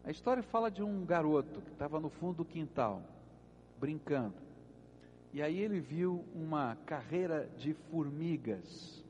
A 0.03 0.11
história 0.11 0.43
fala 0.43 0.69
de 0.69 0.83
um 0.83 1.05
garoto 1.05 1.61
que 1.61 1.71
estava 1.71 1.99
no 1.99 2.09
fundo 2.09 2.37
do 2.37 2.45
quintal, 2.45 3.01
brincando. 3.79 4.35
E 5.33 5.41
aí 5.41 5.59
ele 5.59 5.79
viu 5.79 6.23
uma 6.33 6.75
carreira 6.85 7.49
de 7.57 7.73
formigas. 7.73 9.03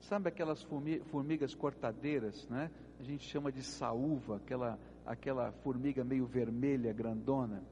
Sabe 0.00 0.28
aquelas 0.28 0.62
formigas 1.10 1.54
cortadeiras, 1.54 2.46
né? 2.48 2.70
A 3.00 3.02
gente 3.02 3.26
chama 3.26 3.50
de 3.50 3.62
saúva, 3.62 4.36
aquela, 4.36 4.78
aquela 5.04 5.50
formiga 5.64 6.04
meio 6.04 6.26
vermelha, 6.26 6.92
grandona. 6.92 7.62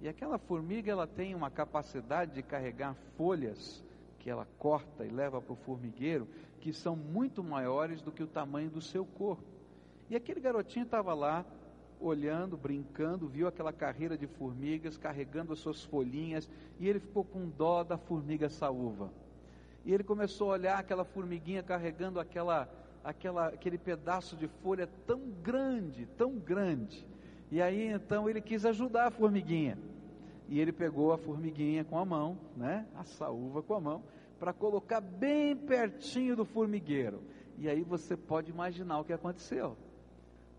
E 0.00 0.08
aquela 0.08 0.38
formiga 0.38 0.90
ela 0.90 1.06
tem 1.06 1.34
uma 1.34 1.50
capacidade 1.50 2.34
de 2.34 2.42
carregar 2.42 2.94
folhas 3.16 3.84
que 4.18 4.28
ela 4.28 4.46
corta 4.58 5.04
e 5.04 5.08
leva 5.10 5.40
para 5.40 5.52
o 5.52 5.56
formigueiro, 5.56 6.26
que 6.60 6.72
são 6.72 6.96
muito 6.96 7.44
maiores 7.44 8.02
do 8.02 8.10
que 8.10 8.22
o 8.22 8.26
tamanho 8.26 8.68
do 8.68 8.80
seu 8.80 9.06
corpo. 9.06 9.55
E 10.08 10.16
aquele 10.16 10.40
garotinho 10.40 10.84
estava 10.84 11.12
lá, 11.14 11.44
olhando, 12.00 12.56
brincando, 12.56 13.26
viu 13.26 13.48
aquela 13.48 13.72
carreira 13.72 14.16
de 14.16 14.26
formigas, 14.26 14.96
carregando 14.96 15.52
as 15.52 15.58
suas 15.58 15.84
folhinhas, 15.84 16.48
e 16.78 16.88
ele 16.88 17.00
ficou 17.00 17.24
com 17.24 17.48
dó 17.48 17.82
da 17.82 17.96
formiga 17.96 18.48
saúva. 18.48 19.10
E 19.84 19.92
ele 19.92 20.04
começou 20.04 20.50
a 20.50 20.54
olhar 20.54 20.78
aquela 20.78 21.04
formiguinha 21.04 21.62
carregando 21.62 22.20
aquela, 22.20 22.68
aquela, 23.04 23.48
aquele 23.48 23.78
pedaço 23.78 24.36
de 24.36 24.48
folha 24.48 24.88
tão 25.06 25.20
grande, 25.42 26.06
tão 26.16 26.32
grande. 26.38 27.06
E 27.50 27.62
aí 27.62 27.88
então 27.88 28.28
ele 28.28 28.40
quis 28.40 28.64
ajudar 28.64 29.06
a 29.06 29.10
formiguinha. 29.10 29.78
E 30.48 30.60
ele 30.60 30.72
pegou 30.72 31.12
a 31.12 31.18
formiguinha 31.18 31.84
com 31.84 31.98
a 31.98 32.04
mão, 32.04 32.38
né? 32.56 32.86
A 32.94 33.04
saúva 33.04 33.62
com 33.62 33.74
a 33.74 33.80
mão, 33.80 34.02
para 34.38 34.52
colocar 34.52 35.00
bem 35.00 35.56
pertinho 35.56 36.36
do 36.36 36.44
formigueiro. 36.44 37.22
E 37.58 37.68
aí 37.68 37.82
você 37.82 38.16
pode 38.16 38.50
imaginar 38.50 39.00
o 39.00 39.04
que 39.04 39.12
aconteceu. 39.12 39.76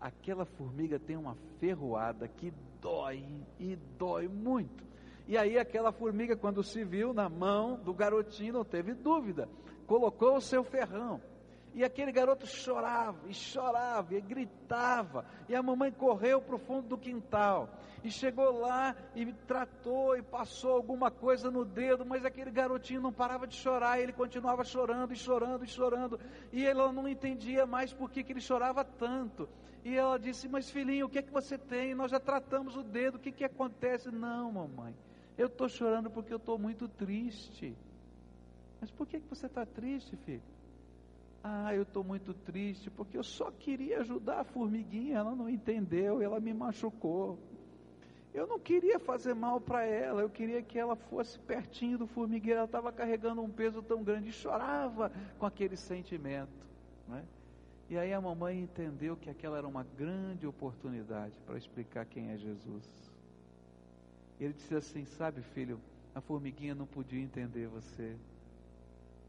Aquela 0.00 0.44
formiga 0.44 0.98
tem 0.98 1.16
uma 1.16 1.36
ferroada 1.58 2.28
que 2.28 2.52
dói 2.80 3.24
e 3.58 3.76
dói 3.98 4.28
muito. 4.28 4.84
E 5.26 5.36
aí 5.36 5.58
aquela 5.58 5.92
formiga, 5.92 6.36
quando 6.36 6.62
se 6.62 6.84
viu 6.84 7.12
na 7.12 7.28
mão 7.28 7.76
do 7.76 7.92
garotinho, 7.92 8.54
não 8.54 8.64
teve 8.64 8.94
dúvida, 8.94 9.48
colocou 9.86 10.36
o 10.36 10.40
seu 10.40 10.64
ferrão 10.64 11.20
e 11.74 11.84
aquele 11.84 12.10
garoto 12.10 12.44
chorava, 12.44 13.18
e 13.28 13.32
chorava, 13.34 14.12
e 14.12 14.20
gritava. 14.20 15.24
E 15.48 15.54
a 15.54 15.62
mamãe 15.62 15.92
correu 15.92 16.40
para 16.40 16.56
o 16.56 16.58
fundo 16.58 16.88
do 16.88 16.98
quintal. 16.98 17.68
E 18.02 18.10
chegou 18.10 18.58
lá 18.58 18.96
e 19.14 19.32
tratou 19.32 20.16
e 20.16 20.22
passou 20.22 20.72
alguma 20.72 21.10
coisa 21.10 21.52
no 21.52 21.64
dedo, 21.64 22.04
mas 22.04 22.24
aquele 22.24 22.50
garotinho 22.50 23.00
não 23.00 23.12
parava 23.12 23.46
de 23.46 23.54
chorar, 23.54 24.00
ele 24.00 24.12
continuava 24.12 24.64
chorando 24.64 25.12
e 25.12 25.16
chorando 25.16 25.64
e 25.64 25.68
chorando. 25.68 26.18
E 26.52 26.66
ela 26.66 26.92
não 26.92 27.08
entendia 27.08 27.64
mais 27.64 27.92
por 27.92 28.10
que, 28.10 28.24
que 28.24 28.32
ele 28.32 28.40
chorava 28.40 28.84
tanto. 28.84 29.48
E 29.88 29.96
ela 29.96 30.18
disse: 30.18 30.46
Mas 30.46 30.68
filhinho, 30.68 31.06
o 31.06 31.08
que 31.08 31.18
é 31.18 31.22
que 31.22 31.32
você 31.32 31.56
tem? 31.56 31.94
Nós 31.94 32.10
já 32.10 32.20
tratamos 32.20 32.76
o 32.76 32.82
dedo, 32.82 33.14
o 33.14 33.18
que, 33.18 33.32
que 33.32 33.42
acontece? 33.42 34.10
Não, 34.10 34.52
mamãe, 34.52 34.94
eu 35.38 35.46
estou 35.46 35.66
chorando 35.66 36.10
porque 36.10 36.30
eu 36.30 36.36
estou 36.36 36.58
muito 36.58 36.86
triste. 36.86 37.74
Mas 38.78 38.90
por 38.90 39.06
que, 39.06 39.18
que 39.18 39.26
você 39.26 39.46
está 39.46 39.64
triste, 39.64 40.14
filho? 40.26 40.42
Ah, 41.42 41.74
eu 41.74 41.84
estou 41.84 42.04
muito 42.04 42.34
triste 42.34 42.90
porque 42.90 43.16
eu 43.16 43.22
só 43.22 43.50
queria 43.50 44.00
ajudar 44.00 44.40
a 44.40 44.44
formiguinha, 44.44 45.16
ela 45.16 45.34
não 45.34 45.48
entendeu, 45.48 46.20
ela 46.20 46.38
me 46.38 46.52
machucou. 46.52 47.38
Eu 48.34 48.46
não 48.46 48.58
queria 48.58 48.98
fazer 48.98 49.32
mal 49.32 49.58
para 49.58 49.86
ela, 49.86 50.20
eu 50.20 50.28
queria 50.28 50.60
que 50.60 50.78
ela 50.78 50.96
fosse 50.96 51.38
pertinho 51.38 51.96
do 51.96 52.06
formigueiro. 52.06 52.58
Ela 52.58 52.66
estava 52.66 52.92
carregando 52.92 53.40
um 53.40 53.48
peso 53.48 53.82
tão 53.82 54.04
grande 54.04 54.28
e 54.28 54.32
chorava 54.32 55.10
com 55.38 55.46
aquele 55.46 55.78
sentimento. 55.78 56.68
Né? 57.08 57.24
E 57.90 57.96
aí 57.96 58.12
a 58.12 58.20
mamãe 58.20 58.60
entendeu 58.60 59.16
que 59.16 59.30
aquela 59.30 59.56
era 59.56 59.66
uma 59.66 59.82
grande 59.82 60.46
oportunidade 60.46 61.32
para 61.46 61.56
explicar 61.56 62.04
quem 62.04 62.30
é 62.30 62.36
Jesus. 62.36 62.84
Ele 64.38 64.52
disse 64.52 64.74
assim: 64.74 65.06
Sabe, 65.06 65.40
filho, 65.40 65.80
a 66.14 66.20
formiguinha 66.20 66.74
não 66.74 66.86
podia 66.86 67.20
entender 67.20 67.66
você. 67.66 68.14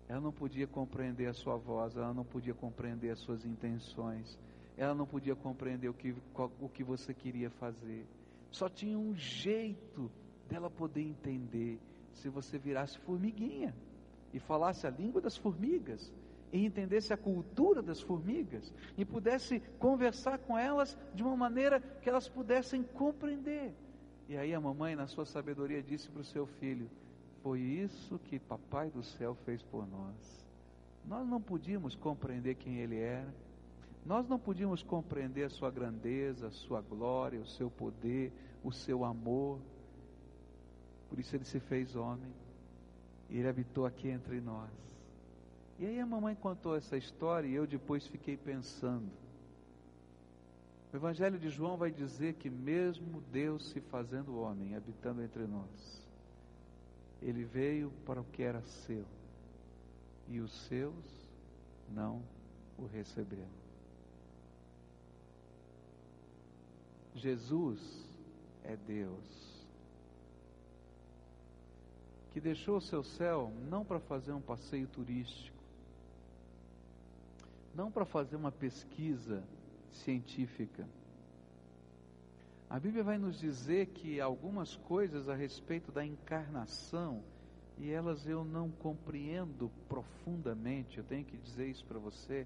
Ela 0.10 0.20
não 0.20 0.34
podia 0.34 0.68
compreender 0.68 1.28
a 1.28 1.34
sua 1.34 1.56
voz, 1.56 1.96
ela 1.96 2.14
não 2.14 2.26
podia 2.26 2.54
compreender 2.54 3.12
as 3.12 3.20
suas 3.20 3.46
intenções, 3.46 4.38
ela 4.76 4.94
não 4.94 5.06
podia 5.06 5.36
compreender 5.36 5.88
o 5.88 5.94
que, 5.94 6.16
o 6.60 6.68
que 6.68 6.84
você 6.84 7.14
queria 7.14 7.50
fazer. 7.52 8.06
Só 8.52 8.68
tinha 8.68 8.98
um 8.98 9.16
jeito 9.16 10.12
dela 10.50 10.70
poder 10.70 11.02
entender 11.04 11.80
se 12.12 12.28
você 12.28 12.58
virasse 12.58 12.98
formiguinha 13.00 13.74
e 14.34 14.40
falasse 14.40 14.86
a 14.86 14.90
língua 14.90 15.22
das 15.22 15.38
formigas 15.38 16.12
e 16.52 16.66
entendesse 16.66 17.14
a 17.14 17.18
cultura 17.18 17.82
das 17.82 18.02
formigas 18.02 18.74
e 18.98 19.06
pudesse 19.06 19.60
conversar 19.78 20.40
com 20.40 20.58
elas 20.58 20.98
de 21.14 21.24
uma 21.24 21.36
maneira 21.36 21.80
que 21.80 22.10
elas 22.10 22.28
pudessem 22.28 22.84
compreender. 22.84 23.74
E 24.28 24.38
aí 24.38 24.54
a 24.54 24.62
mamãe, 24.62 24.96
na 24.96 25.08
sua 25.08 25.26
sabedoria, 25.26 25.82
disse 25.82 26.10
para 26.10 26.22
o 26.22 26.26
seu 26.26 26.46
filho: 26.46 26.90
foi 27.42 27.62
isso 27.62 28.20
que 28.20 28.40
Papai 28.40 28.90
do 28.90 29.04
céu 29.04 29.36
fez 29.46 29.62
por 29.64 29.88
nós. 29.88 30.48
Nós 31.06 31.28
não 31.28 31.42
podíamos 31.42 31.96
compreender 31.96 32.56
quem 32.56 32.78
Ele 32.78 32.98
era, 33.00 33.34
nós 34.06 34.28
não 34.28 34.40
podíamos 34.40 34.84
compreender 34.84 35.44
a 35.44 35.50
Sua 35.50 35.72
grandeza, 35.72 36.48
a 36.48 36.52
Sua 36.52 36.82
glória, 36.82 37.40
o 37.40 37.46
Seu 37.46 37.70
poder, 37.70 38.32
o 38.64 38.72
Seu 38.72 39.04
amor. 39.04 39.60
Por 41.10 41.20
isso 41.20 41.36
Ele 41.36 41.46
se 41.46 41.60
fez 41.60 41.96
homem, 41.96 42.32
e 43.30 43.38
Ele 43.38 43.48
habitou 43.48 43.86
aqui 43.86 44.10
entre 44.10 44.40
nós. 44.42 44.70
E 45.80 45.86
aí 45.86 46.00
a 46.02 46.06
mamãe 46.06 46.36
contou 46.36 46.76
essa 46.76 46.98
história 46.98 47.48
e 47.48 47.54
eu 47.54 47.66
depois 47.66 48.06
fiquei 48.06 48.36
pensando. 48.36 49.10
O 50.92 50.96
Evangelho 50.98 51.40
de 51.40 51.50
João 51.50 51.78
vai 51.78 51.90
dizer 51.90 52.34
que, 52.34 52.50
mesmo 52.50 53.22
Deus 53.32 53.70
se 53.70 53.80
fazendo 53.80 54.38
homem, 54.38 54.76
habitando 54.76 55.24
entre 55.24 55.48
nós, 55.48 56.06
ele 57.22 57.46
veio 57.46 57.92
para 58.06 58.20
o 58.20 58.26
que 58.26 58.44
era 58.44 58.62
seu, 58.62 59.06
e 60.28 60.40
os 60.42 60.52
seus 60.68 60.94
não 61.90 62.22
o 62.78 62.86
receberam. 62.86 63.48
Jesus 67.16 67.80
é 68.64 68.76
Deus, 68.76 69.66
que 72.34 72.42
deixou 72.42 72.78
o 72.78 72.82
seu 72.82 73.04
céu 73.04 73.54
não 73.70 73.86
para 73.86 74.00
fazer 74.00 74.34
um 74.34 74.42
passeio 74.42 74.88
turístico, 74.88 75.59
não 77.74 77.92
para 77.92 78.06
fazer 78.06 78.36
uma 78.36 78.52
pesquisa 78.52 79.44
científica, 79.90 80.88
a 82.70 82.80
Bíblia 82.80 83.04
vai 83.04 83.18
nos 83.18 83.40
dizer 83.40 83.88
que 83.88 84.22
algumas 84.22 84.76
coisas 84.76 85.28
a 85.28 85.34
respeito 85.34 85.92
da 85.92 86.06
encarnação, 86.06 87.24
e 87.80 87.90
elas 87.90 88.28
eu 88.28 88.44
não 88.44 88.70
compreendo 88.70 89.72
profundamente, 89.88 91.00
eu 91.00 91.04
tenho 91.04 91.26
que 91.26 91.36
dizer 91.38 91.68
isso 91.68 91.84
para 91.86 91.98
você, 91.98 92.46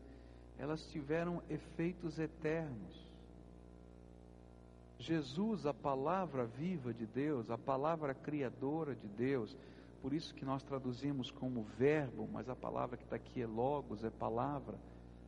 elas 0.58 0.86
tiveram 0.92 1.42
efeitos 1.50 2.20
eternos. 2.20 3.04
Jesus, 4.98 5.66
a 5.66 5.74
palavra 5.74 6.46
viva 6.46 6.94
de 6.94 7.06
Deus, 7.06 7.50
a 7.50 7.58
palavra 7.58 8.14
criadora 8.14 8.96
de 8.96 9.08
Deus, 9.08 9.58
por 10.02 10.14
isso 10.14 10.34
que 10.34 10.46
nós 10.46 10.64
traduzimos 10.64 11.32
como 11.32 11.64
verbo, 11.78 12.30
mas 12.32 12.48
a 12.48 12.56
palavra 12.56 12.96
que 12.96 13.04
está 13.04 13.18
aqui 13.18 13.42
é 13.42 13.48
logos, 13.48 14.06
é 14.06 14.10
palavra. 14.10 14.78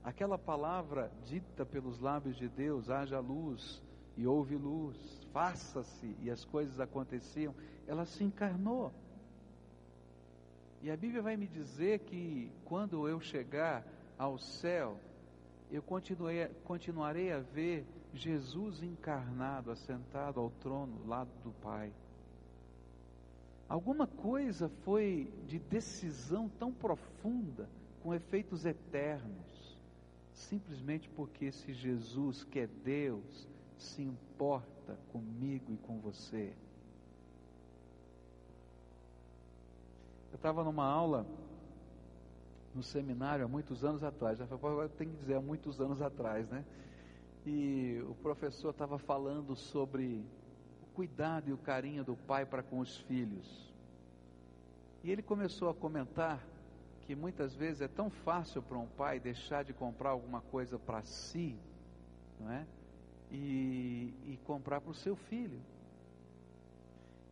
Aquela 0.05 0.37
palavra 0.37 1.11
dita 1.25 1.65
pelos 1.65 1.99
lábios 1.99 2.37
de 2.37 2.47
Deus, 2.47 2.91
haja 2.91 3.19
luz, 3.19 3.81
e 4.15 4.27
houve 4.27 4.55
luz, 4.55 4.95
faça-se, 5.33 6.15
e 6.21 6.29
as 6.29 6.45
coisas 6.45 6.79
aconteciam, 6.79 7.55
ela 7.87 8.05
se 8.05 8.23
encarnou. 8.23 8.93
E 10.83 10.91
a 10.91 10.95
Bíblia 10.95 11.23
vai 11.23 11.35
me 11.35 11.47
dizer 11.47 12.01
que 12.01 12.51
quando 12.65 13.07
eu 13.07 13.19
chegar 13.19 13.83
ao 14.15 14.37
céu, 14.37 14.99
eu 15.71 15.83
continuarei 16.63 17.31
a 17.31 17.39
ver 17.39 17.83
Jesus 18.13 18.83
encarnado, 18.83 19.71
assentado 19.71 20.39
ao 20.39 20.51
trono, 20.51 21.03
lado 21.07 21.31
do 21.43 21.51
Pai. 21.63 21.91
Alguma 23.67 24.05
coisa 24.05 24.69
foi 24.83 25.33
de 25.47 25.57
decisão 25.57 26.47
tão 26.47 26.71
profunda, 26.71 27.67
com 28.03 28.13
efeitos 28.13 28.65
eternos, 28.65 29.64
simplesmente 30.35 31.09
porque 31.09 31.45
esse 31.45 31.73
Jesus 31.73 32.43
que 32.43 32.59
é 32.59 32.67
Deus, 32.67 33.47
se 33.77 34.01
importa 34.03 34.97
comigo 35.11 35.71
e 35.71 35.77
com 35.77 35.99
você. 35.99 36.53
Eu 40.31 40.35
estava 40.35 40.63
numa 40.63 40.85
aula 40.85 41.25
no 42.73 42.83
seminário 42.83 43.45
há 43.45 43.47
muitos 43.47 43.85
anos 43.85 44.03
atrás, 44.03 44.37
já 44.37 44.43
agora 44.43 44.89
tem 44.89 45.09
que 45.09 45.15
dizer 45.15 45.35
há 45.35 45.41
muitos 45.41 45.79
anos 45.79 46.01
atrás, 46.01 46.47
né? 46.49 46.65
E 47.45 48.03
o 48.09 48.15
professor 48.15 48.71
estava 48.71 48.97
falando 48.97 49.55
sobre 49.55 50.25
o 50.83 50.93
cuidado 50.93 51.49
e 51.49 51.53
o 51.53 51.57
carinho 51.57 52.03
do 52.03 52.15
pai 52.15 52.45
para 52.45 52.61
com 52.61 52.79
os 52.79 52.97
filhos. 52.97 53.73
E 55.03 55.11
ele 55.11 55.21
começou 55.21 55.69
a 55.69 55.73
comentar 55.73 56.43
que 57.05 57.15
muitas 57.15 57.55
vezes 57.55 57.81
é 57.81 57.87
tão 57.87 58.09
fácil 58.09 58.61
para 58.61 58.77
um 58.77 58.87
pai 58.87 59.19
deixar 59.19 59.63
de 59.63 59.73
comprar 59.73 60.09
alguma 60.09 60.41
coisa 60.41 60.79
para 60.79 61.03
si, 61.03 61.57
não 62.39 62.51
é? 62.51 62.65
e, 63.31 64.13
e 64.25 64.39
comprar 64.45 64.81
para 64.81 64.91
o 64.91 64.95
seu 64.95 65.15
filho. 65.15 65.59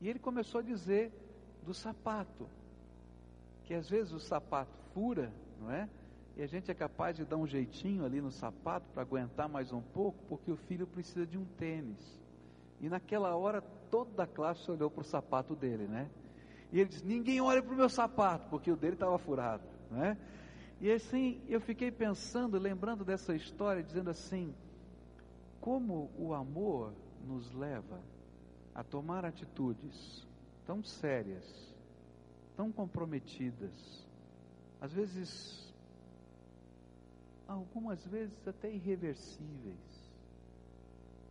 E 0.01 0.09
ele 0.09 0.19
começou 0.19 0.59
a 0.59 0.63
dizer 0.63 1.11
do 1.65 1.73
sapato, 1.73 2.47
que 3.63 3.73
às 3.73 3.89
vezes 3.89 4.11
o 4.11 4.19
sapato 4.19 4.77
fura, 4.93 5.31
não 5.59 5.71
é? 5.71 5.89
E 6.35 6.41
a 6.41 6.47
gente 6.47 6.69
é 6.69 6.73
capaz 6.73 7.15
de 7.15 7.23
dar 7.23 7.37
um 7.37 7.47
jeitinho 7.47 8.03
ali 8.03 8.19
no 8.19 8.31
sapato 8.31 8.85
para 8.91 9.03
aguentar 9.03 9.47
mais 9.47 9.71
um 9.71 9.81
pouco, 9.81 10.17
porque 10.27 10.51
o 10.51 10.57
filho 10.57 10.87
precisa 10.87 11.25
de 11.25 11.37
um 11.37 11.45
tênis. 11.45 12.19
E 12.81 12.89
naquela 12.89 13.35
hora 13.35 13.61
toda 13.89 14.23
a 14.23 14.27
classe 14.27 14.69
olhou 14.69 14.89
para 14.89 15.01
o 15.01 15.05
sapato 15.05 15.55
dele, 15.55 15.87
né? 15.87 16.09
E 16.73 16.79
ele 16.79 16.89
disse: 16.89 17.05
Ninguém 17.05 17.39
olha 17.39 17.61
para 17.61 17.71
o 17.71 17.77
meu 17.77 17.87
sapato, 17.87 18.49
porque 18.49 18.71
o 18.71 18.75
dele 18.75 18.95
estava 18.95 19.17
furado. 19.19 19.63
Né? 19.91 20.17
E 20.81 20.91
assim, 20.91 21.39
eu 21.47 21.61
fiquei 21.61 21.91
pensando, 21.91 22.57
lembrando 22.57 23.05
dessa 23.05 23.35
história, 23.35 23.83
dizendo 23.83 24.09
assim: 24.09 24.53
como 25.61 26.11
o 26.17 26.33
amor 26.33 26.93
nos 27.25 27.53
leva 27.53 28.01
a 28.73 28.83
tomar 28.83 29.23
atitudes 29.23 30.27
tão 30.65 30.83
sérias, 30.83 31.73
tão 32.57 32.71
comprometidas, 32.71 34.05
às 34.81 34.91
vezes, 34.91 35.73
algumas 37.47 38.05
vezes 38.07 38.47
até 38.47 38.69
irreversíveis, 38.69 40.11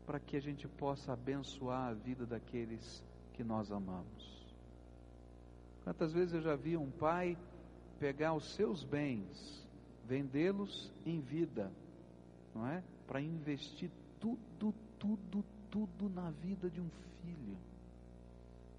para 0.07 0.21
que 0.21 0.37
a 0.37 0.41
gente 0.41 0.69
possa 0.69 1.13
abençoar 1.13 1.89
a 1.89 1.93
vida 1.95 2.25
daqueles 2.25 3.05
que 3.35 3.43
nós 3.43 3.71
amamos. 3.73 4.42
Quantas 5.85 6.13
vezes 6.13 6.35
eu 6.35 6.41
já 6.41 6.55
vi 6.55 6.77
um 6.77 6.91
pai 6.91 7.37
pegar 7.99 8.35
os 8.35 8.55
seus 8.55 8.85
bens, 8.85 9.67
vendê-los 10.07 10.93
em 11.05 11.21
vida, 11.21 11.71
não 12.55 12.67
é? 12.67 12.83
Para 13.07 13.21
investir 13.21 13.91
tudo, 14.21 14.75
tudo, 14.99 15.45
tudo 15.71 16.09
na 16.09 16.31
vida 16.31 16.71
de 16.71 16.81
um 16.81 16.89
filho. 17.23 17.57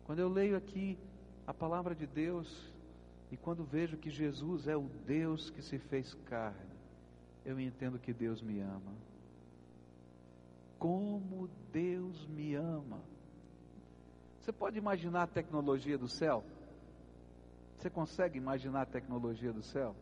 Quando 0.05 0.19
eu 0.19 0.29
leio 0.29 0.55
aqui 0.55 0.97
a 1.45 1.53
palavra 1.53 1.93
de 1.93 2.05
Deus 2.05 2.71
e 3.31 3.37
quando 3.37 3.63
vejo 3.63 3.97
que 3.97 4.09
Jesus 4.09 4.67
é 4.67 4.77
o 4.77 4.89
Deus 5.05 5.49
que 5.49 5.61
se 5.61 5.77
fez 5.77 6.13
carne, 6.25 6.73
eu 7.45 7.59
entendo 7.59 7.99
que 7.99 8.13
Deus 8.13 8.41
me 8.41 8.59
ama. 8.59 8.93
Como 10.79 11.49
Deus 11.71 12.25
me 12.27 12.55
ama. 12.55 12.99
Você 14.39 14.51
pode 14.51 14.77
imaginar 14.77 15.23
a 15.23 15.27
tecnologia 15.27 15.97
do 15.97 16.07
céu? 16.07 16.43
Você 17.83 17.89
consegue 17.89 18.37
imaginar 18.37 18.83
a 18.83 18.85
tecnologia 18.85 19.51
do 19.51 19.61
céu? 19.61 19.93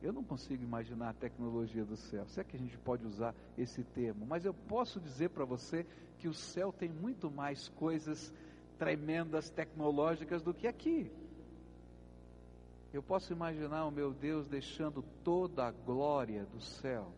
Eu 0.00 0.12
não 0.12 0.22
consigo 0.22 0.62
imaginar 0.62 1.08
a 1.08 1.12
tecnologia 1.12 1.84
do 1.84 1.96
céu. 1.96 2.24
Se 2.28 2.40
é 2.40 2.44
que 2.44 2.54
a 2.54 2.58
gente 2.60 2.78
pode 2.78 3.04
usar 3.04 3.34
esse 3.58 3.82
termo, 3.82 4.24
mas 4.24 4.44
eu 4.44 4.54
posso 4.54 5.00
dizer 5.00 5.30
para 5.30 5.44
você 5.44 5.84
que 6.16 6.28
o 6.28 6.32
céu 6.32 6.72
tem 6.72 6.88
muito 6.88 7.28
mais 7.28 7.66
coisas 7.70 8.32
tremendas 8.78 9.50
tecnológicas 9.50 10.44
do 10.44 10.54
que 10.54 10.68
aqui. 10.68 11.10
Eu 12.92 13.02
posso 13.02 13.32
imaginar 13.32 13.84
o 13.86 13.90
meu 13.90 14.12
Deus 14.12 14.46
deixando 14.46 15.02
toda 15.24 15.66
a 15.66 15.72
glória 15.72 16.44
do 16.44 16.60
céu 16.60 17.10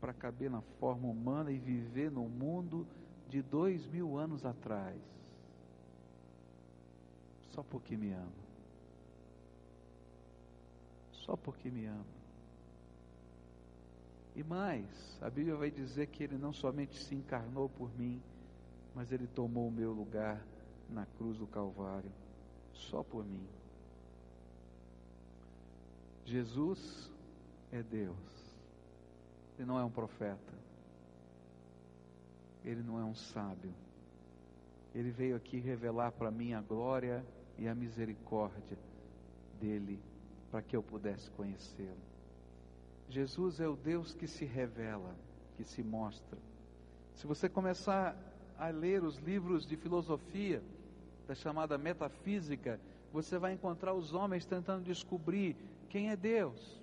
para 0.00 0.12
caber 0.12 0.50
na 0.50 0.62
forma 0.80 1.06
humana 1.06 1.52
e 1.52 1.58
viver 1.58 2.10
no 2.10 2.28
mundo 2.28 2.84
de 3.28 3.40
dois 3.40 3.86
mil 3.86 4.18
anos 4.18 4.44
atrás, 4.44 5.00
só 7.52 7.62
porque 7.62 7.96
me 7.96 8.10
ama 8.12 8.47
só 11.28 11.36
porque 11.36 11.70
me 11.70 11.84
ama. 11.84 12.06
E 14.34 14.42
mais, 14.42 14.88
a 15.20 15.28
Bíblia 15.28 15.56
vai 15.56 15.70
dizer 15.70 16.06
que 16.06 16.24
ele 16.24 16.38
não 16.38 16.54
somente 16.54 16.96
se 17.04 17.14
encarnou 17.14 17.68
por 17.68 17.94
mim, 17.98 18.18
mas 18.94 19.12
ele 19.12 19.26
tomou 19.26 19.68
o 19.68 19.70
meu 19.70 19.92
lugar 19.92 20.42
na 20.88 21.04
cruz 21.04 21.36
do 21.36 21.46
Calvário, 21.46 22.10
só 22.72 23.02
por 23.02 23.26
mim. 23.26 23.46
Jesus 26.24 27.12
é 27.70 27.82
Deus, 27.82 28.16
ele 29.58 29.66
não 29.66 29.78
é 29.78 29.84
um 29.84 29.90
profeta, 29.90 30.54
ele 32.64 32.82
não 32.82 32.98
é 32.98 33.04
um 33.04 33.14
sábio, 33.14 33.74
ele 34.94 35.10
veio 35.10 35.36
aqui 35.36 35.58
revelar 35.58 36.10
para 36.12 36.30
mim 36.30 36.54
a 36.54 36.62
glória 36.62 37.22
e 37.58 37.68
a 37.68 37.74
misericórdia 37.74 38.78
dele 39.60 40.07
para 40.50 40.62
que 40.62 40.76
eu 40.76 40.82
pudesse 40.82 41.30
conhecê-lo. 41.32 41.96
Jesus 43.08 43.60
é 43.60 43.68
o 43.68 43.76
Deus 43.76 44.14
que 44.14 44.26
se 44.26 44.44
revela, 44.44 45.14
que 45.56 45.64
se 45.64 45.82
mostra. 45.82 46.38
Se 47.14 47.26
você 47.26 47.48
começar 47.48 48.16
a 48.58 48.68
ler 48.68 49.02
os 49.02 49.16
livros 49.18 49.66
de 49.66 49.76
filosofia, 49.76 50.62
da 51.26 51.34
chamada 51.34 51.76
metafísica, 51.76 52.80
você 53.12 53.38
vai 53.38 53.52
encontrar 53.52 53.92
os 53.92 54.14
homens 54.14 54.46
tentando 54.46 54.84
descobrir 54.84 55.56
quem 55.90 56.10
é 56.10 56.16
Deus. 56.16 56.80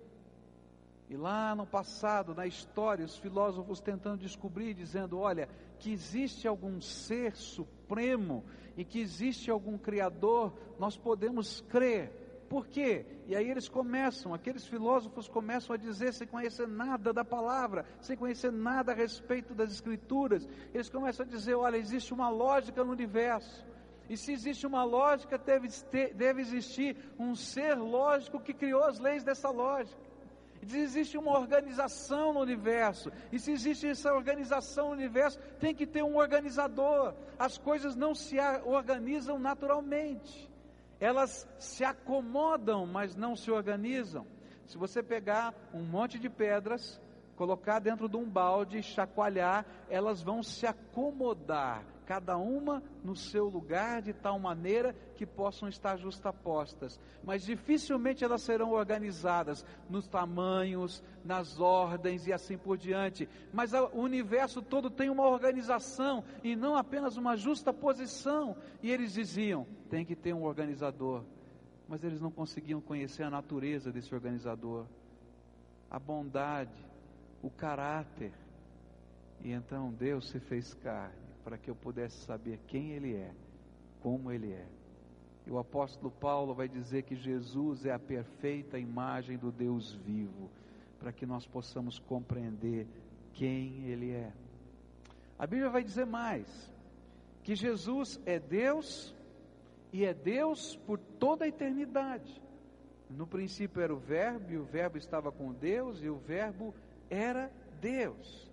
E 1.10 1.16
lá 1.16 1.56
no 1.56 1.66
passado, 1.66 2.34
na 2.34 2.48
história, 2.48 3.06
os 3.06 3.18
filósofos 3.18 3.80
tentando 3.80 4.22
descobrir, 4.22 4.74
dizendo: 4.74 5.20
olha, 5.20 5.48
que 5.80 5.92
existe 5.92 6.48
algum 6.48 6.82
ser 6.82 7.36
supremo 7.36 8.44
e 8.76 8.84
que 8.84 9.00
existe 9.00 9.52
algum 9.52 9.78
Criador, 9.78 10.54
nós 10.80 10.98
podemos 10.98 11.62
crer 11.62 12.25
por 12.56 12.68
quê? 12.68 13.06
E 13.28 13.36
aí 13.36 13.52
eles 13.52 13.68
começam, 13.68 14.34
aqueles 14.34 14.66
filósofos 14.66 15.28
começam 15.28 15.74
a 15.74 15.78
dizer, 15.78 16.14
sem 16.14 16.26
conhecer 16.26 16.66
nada 16.66 17.12
da 17.12 17.26
palavra, 17.26 17.86
sem 18.00 18.16
conhecer 18.16 18.50
nada 18.50 18.94
a 18.94 18.96
respeito 18.96 19.54
das 19.54 19.72
escrituras, 19.72 20.48
eles 20.74 20.90
começam 20.90 21.26
a 21.26 21.28
dizer: 21.28 21.54
olha, 21.56 21.76
existe 21.76 22.14
uma 22.14 22.30
lógica 22.30 22.82
no 22.82 22.94
universo. 22.94 23.66
E 24.10 24.16
se 24.16 24.32
existe 24.32 24.66
uma 24.66 24.86
lógica, 24.86 25.38
deve, 25.38 25.68
ter, 25.92 26.14
deve 26.14 26.40
existir 26.40 26.96
um 27.20 27.36
ser 27.36 27.76
lógico 27.76 28.40
que 28.40 28.54
criou 28.54 28.86
as 28.86 29.00
leis 29.00 29.22
dessa 29.22 29.50
lógica. 29.50 30.00
Diz, 30.62 30.76
existe 30.76 31.18
uma 31.18 31.38
organização 31.38 32.32
no 32.32 32.40
universo. 32.40 33.12
E 33.34 33.38
se 33.38 33.52
existe 33.52 33.86
essa 33.86 34.14
organização 34.14 34.88
no 34.88 34.94
universo, 34.94 35.38
tem 35.60 35.76
que 35.76 35.86
ter 35.86 36.04
um 36.04 36.16
organizador. 36.16 37.16
As 37.38 37.58
coisas 37.58 37.98
não 37.98 38.16
se 38.16 38.38
organizam 38.64 39.38
naturalmente 39.38 40.55
elas 41.00 41.48
se 41.60 41.84
acomodam, 41.84 42.86
mas 42.86 43.16
não 43.16 43.36
se 43.36 43.52
organizam. 43.52 44.26
Se 44.66 44.78
você 44.78 45.04
pegar 45.04 45.54
um 45.74 45.84
monte 45.84 46.18
de 46.18 46.30
pedras, 46.30 47.00
colocar 47.36 47.80
dentro 47.80 48.08
de 48.08 48.18
um 48.18 48.30
balde, 48.30 48.82
chacoalhar, 48.82 49.66
elas 49.90 50.22
vão 50.22 50.42
se 50.42 50.66
acomodar 50.66 51.84
cada 52.06 52.38
uma 52.38 52.84
no 53.04 53.16
seu 53.16 53.46
lugar, 53.46 54.02
de 54.02 54.14
tal 54.14 54.40
maneira 54.40 54.96
que 55.16 55.26
possam 55.26 55.68
estar 55.68 55.98
justapostas. 55.98 57.00
Mas 57.24 57.44
dificilmente 57.44 58.24
elas 58.24 58.44
serão 58.44 58.72
organizadas 58.72 59.66
nos 59.90 60.08
tamanhos, 60.08 61.04
nas 61.24 61.60
ordens 61.60 62.28
e 62.28 62.34
assim 62.34 62.58
por 62.58 62.78
diante. 62.78 63.28
Mas 63.52 63.74
o 63.74 64.00
universo 64.00 64.62
todo 64.62 64.90
tem 64.90 65.10
uma 65.10 65.28
organização 65.28 66.24
e 66.44 66.56
não 66.56 66.76
apenas 66.76 67.18
uma 67.18 67.36
justa 67.36 67.74
posição. 67.74 68.56
E 68.82 68.92
eles 68.92 69.14
diziam: 69.14 69.66
tem 69.90 70.06
que 70.06 70.16
ter 70.16 70.34
um 70.34 70.44
organizador. 70.44 71.24
Mas 71.88 72.04
eles 72.04 72.22
não 72.22 72.32
conseguiam 72.32 72.82
conhecer 72.82 73.24
a 73.24 73.30
natureza 73.30 73.92
desse 73.92 74.14
organizador, 74.14 74.88
a 75.90 76.00
bondade, 76.00 76.84
o 77.42 77.50
caráter. 77.50 78.32
E 79.42 79.52
então 79.52 79.92
Deus 79.92 80.30
se 80.30 80.40
fez 80.40 80.74
carne 80.76 81.26
para 81.44 81.58
que 81.58 81.70
eu 81.70 81.76
pudesse 81.76 82.18
saber 82.26 82.60
quem 82.68 82.92
Ele 82.92 83.16
é, 83.16 83.32
como 84.02 84.32
Ele 84.32 84.52
é. 84.52 84.66
E 85.46 85.52
o 85.52 85.60
apóstolo 85.60 86.10
Paulo 86.10 86.56
vai 86.56 86.68
dizer 86.68 87.04
que 87.04 87.16
Jesus 87.16 87.86
é 87.86 87.92
a 87.92 88.00
perfeita 88.00 88.80
imagem 88.80 89.38
do 89.38 89.52
Deus 89.52 89.94
vivo, 89.94 90.50
para 91.00 91.14
que 91.14 91.24
nós 91.24 91.46
possamos 91.46 92.00
compreender 92.00 92.88
quem 93.34 93.86
Ele 93.86 94.10
é. 94.10 94.34
A 95.38 95.46
Bíblia 95.46 95.70
vai 95.70 95.84
dizer 95.84 96.06
mais: 96.06 96.48
que 97.44 97.54
Jesus 97.54 98.20
é 98.26 98.40
Deus 98.40 99.16
e 99.94 100.04
é 100.04 100.16
Deus 100.16 100.76
por 100.88 100.98
toda 100.98 101.46
a 101.46 101.48
eternidade. 101.48 102.42
No 103.08 103.28
princípio 103.28 103.84
era 103.84 103.94
o 103.94 104.00
Verbo, 104.00 104.52
e 104.52 104.58
o 104.58 104.64
Verbo 104.64 104.98
estava 104.98 105.32
com 105.32 105.54
Deus, 105.54 106.02
e 106.02 106.10
o 106.10 106.18
Verbo 106.18 106.74
era 107.10 107.52
Deus. 107.80 108.50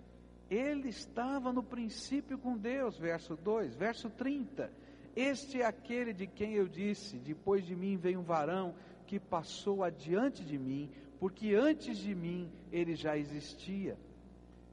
Ele 0.49 0.89
estava 0.89 1.51
no 1.51 1.63
princípio 1.63 2.37
com 2.37 2.57
Deus, 2.57 2.97
verso 2.97 3.35
2, 3.35 3.75
verso 3.75 4.09
30. 4.09 4.71
Este 5.15 5.61
é 5.61 5.65
aquele 5.65 6.13
de 6.13 6.27
quem 6.27 6.53
eu 6.53 6.67
disse: 6.67 7.17
Depois 7.17 7.65
de 7.65 7.75
mim 7.75 7.97
vem 7.97 8.17
um 8.17 8.23
varão 8.23 8.75
que 9.07 9.19
passou 9.19 9.83
adiante 9.83 10.43
de 10.43 10.57
mim, 10.57 10.89
porque 11.19 11.53
antes 11.53 11.97
de 11.97 12.13
mim 12.13 12.51
ele 12.71 12.95
já 12.95 13.17
existia. 13.17 13.97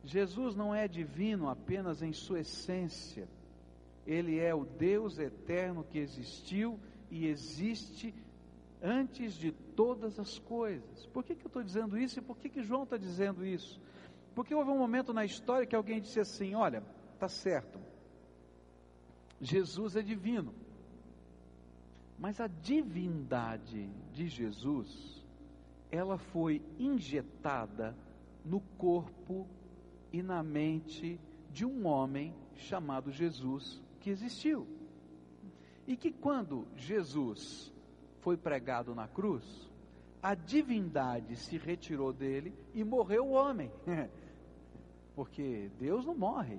Jesus 0.03 0.55
não 0.55 0.75
é 0.75 0.88
divino 0.88 1.49
apenas 1.49 2.03
em 2.03 2.12
sua 2.12 2.40
essência, 2.40 3.29
ele 4.07 4.38
é 4.38 4.55
o 4.55 4.64
Deus 4.64 5.19
eterno 5.19 5.85
que 5.85 5.99
existiu 5.99 6.81
e 7.11 7.27
existe 7.27 8.14
antes 8.83 9.35
de 9.35 9.53
todas 9.81 10.21
as 10.21 10.38
coisas. 10.38 11.07
Por 11.07 11.25
que, 11.25 11.35
que 11.35 11.43
eu 11.43 11.49
estou 11.49 11.62
dizendo 11.62 11.97
isso 11.97 12.19
e 12.19 12.23
por 12.23 12.37
que, 12.37 12.51
que 12.51 12.62
João 12.62 12.83
está 12.83 12.99
dizendo 12.99 13.47
isso? 13.47 13.81
Porque 14.35 14.55
houve 14.55 14.71
um 14.71 14.77
momento 14.77 15.14
na 15.14 15.25
história 15.25 15.66
que 15.66 15.75
alguém 15.75 16.03
disse 16.03 16.21
assim: 16.21 16.55
olha, 16.55 16.83
tá 17.19 17.31
certo, 17.31 17.81
Jesus 19.40 19.97
é 19.97 20.03
divino, 20.03 20.55
mas 22.19 22.43
a 22.43 22.47
divindade 22.47 23.88
de 24.12 24.29
Jesus, 24.29 25.27
ela 25.90 26.19
foi 26.19 26.61
injetada 26.79 27.97
no 28.45 28.61
corpo 28.77 29.49
e 30.12 30.23
na 30.23 30.43
mente 30.43 31.19
de 31.51 31.64
um 31.64 31.87
homem 31.87 32.35
chamado 32.55 33.11
Jesus 33.11 33.83
que 33.99 34.11
existiu. 34.11 34.69
E 35.87 35.97
que 35.97 36.12
quando 36.12 36.69
Jesus 36.77 37.73
foi 38.21 38.37
pregado 38.37 38.95
na 38.95 39.09
cruz, 39.09 39.69
a 40.22 40.35
divindade 40.35 41.37
se 41.37 41.56
retirou 41.56 42.12
dele 42.12 42.54
e 42.74 42.85
morreu 42.85 43.26
o 43.26 43.33
homem. 43.33 43.70
Porque 45.14 45.70
Deus 45.78 46.04
não 46.04 46.14
morre. 46.14 46.59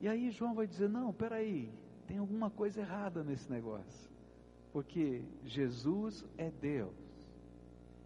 E 0.00 0.08
aí 0.08 0.30
João 0.30 0.54
vai 0.54 0.66
dizer: 0.66 0.88
não, 0.88 1.12
peraí, 1.12 1.72
tem 2.06 2.18
alguma 2.18 2.50
coisa 2.50 2.80
errada 2.80 3.22
nesse 3.22 3.50
negócio. 3.50 4.10
Porque 4.72 5.22
Jesus 5.44 6.24
é 6.36 6.50
Deus. 6.50 6.94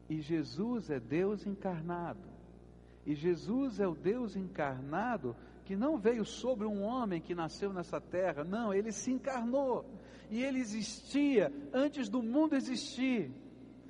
E 0.08 0.20
Jesus 0.20 0.90
é 0.90 1.00
Deus 1.00 1.46
encarnado. 1.46 2.28
E 3.04 3.14
Jesus 3.14 3.78
é 3.80 3.86
o 3.86 3.94
Deus 3.94 4.36
encarnado 4.36 5.36
que 5.64 5.76
não 5.76 5.98
veio 5.98 6.24
sobre 6.24 6.64
um 6.66 6.82
homem 6.82 7.20
que 7.20 7.34
nasceu 7.34 7.72
nessa 7.72 8.00
terra, 8.00 8.44
não, 8.44 8.72
ele 8.72 8.92
se 8.92 9.10
encarnou. 9.10 9.84
E 10.30 10.42
ele 10.42 10.58
existia 10.58 11.52
antes 11.72 12.08
do 12.08 12.22
mundo 12.22 12.56
existir. 12.56 13.30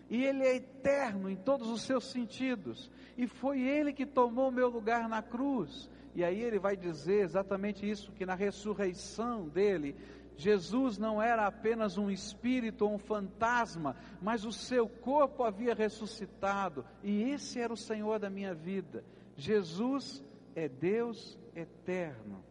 E 0.08 0.24
ele 0.24 0.44
é 0.44 0.56
eterno 0.56 1.28
em 1.28 1.36
todos 1.36 1.68
os 1.68 1.82
seus 1.82 2.04
sentidos. 2.04 2.90
E 3.16 3.26
foi 3.26 3.60
ele 3.60 3.92
que 3.92 4.06
tomou 4.06 4.50
meu 4.50 4.68
lugar 4.68 5.08
na 5.08 5.22
cruz. 5.22 5.90
E 6.14 6.24
aí 6.24 6.40
ele 6.40 6.58
vai 6.58 6.76
dizer 6.76 7.22
exatamente 7.22 7.88
isso: 7.88 8.12
que 8.12 8.24
na 8.24 8.34
ressurreição 8.34 9.48
dele, 9.48 9.96
Jesus 10.36 10.98
não 10.98 11.20
era 11.20 11.46
apenas 11.46 11.96
um 11.96 12.10
espírito 12.10 12.84
ou 12.84 12.94
um 12.94 12.98
fantasma, 12.98 13.96
mas 14.20 14.44
o 14.44 14.52
seu 14.52 14.88
corpo 14.88 15.42
havia 15.42 15.74
ressuscitado, 15.74 16.84
e 17.02 17.30
esse 17.30 17.58
era 17.58 17.72
o 17.72 17.76
Senhor 17.76 18.18
da 18.18 18.28
minha 18.28 18.54
vida. 18.54 19.02
Jesus 19.34 20.22
é 20.54 20.68
Deus 20.68 21.38
eterno. 21.54 22.44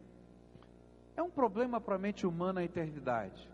É 1.16 1.22
um 1.22 1.30
problema 1.30 1.80
para 1.80 1.94
a 1.94 1.98
mente 1.98 2.26
humana 2.26 2.60
a 2.60 2.64
eternidade. 2.64 3.48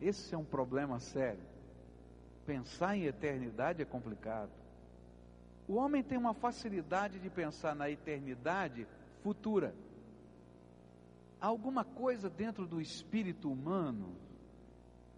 Esse 0.00 0.34
é 0.34 0.38
um 0.38 0.44
problema 0.44 0.98
sério. 1.00 1.42
Pensar 2.46 2.96
em 2.96 3.04
eternidade 3.04 3.82
é 3.82 3.84
complicado. 3.84 4.50
O 5.68 5.74
homem 5.74 6.02
tem 6.02 6.18
uma 6.18 6.34
facilidade 6.34 7.18
de 7.18 7.30
pensar 7.30 7.74
na 7.74 7.88
eternidade 7.90 8.86
futura. 9.22 9.74
Há 11.40 11.46
alguma 11.46 11.84
coisa 11.84 12.28
dentro 12.28 12.66
do 12.66 12.80
espírito 12.80 13.50
humano 13.50 14.14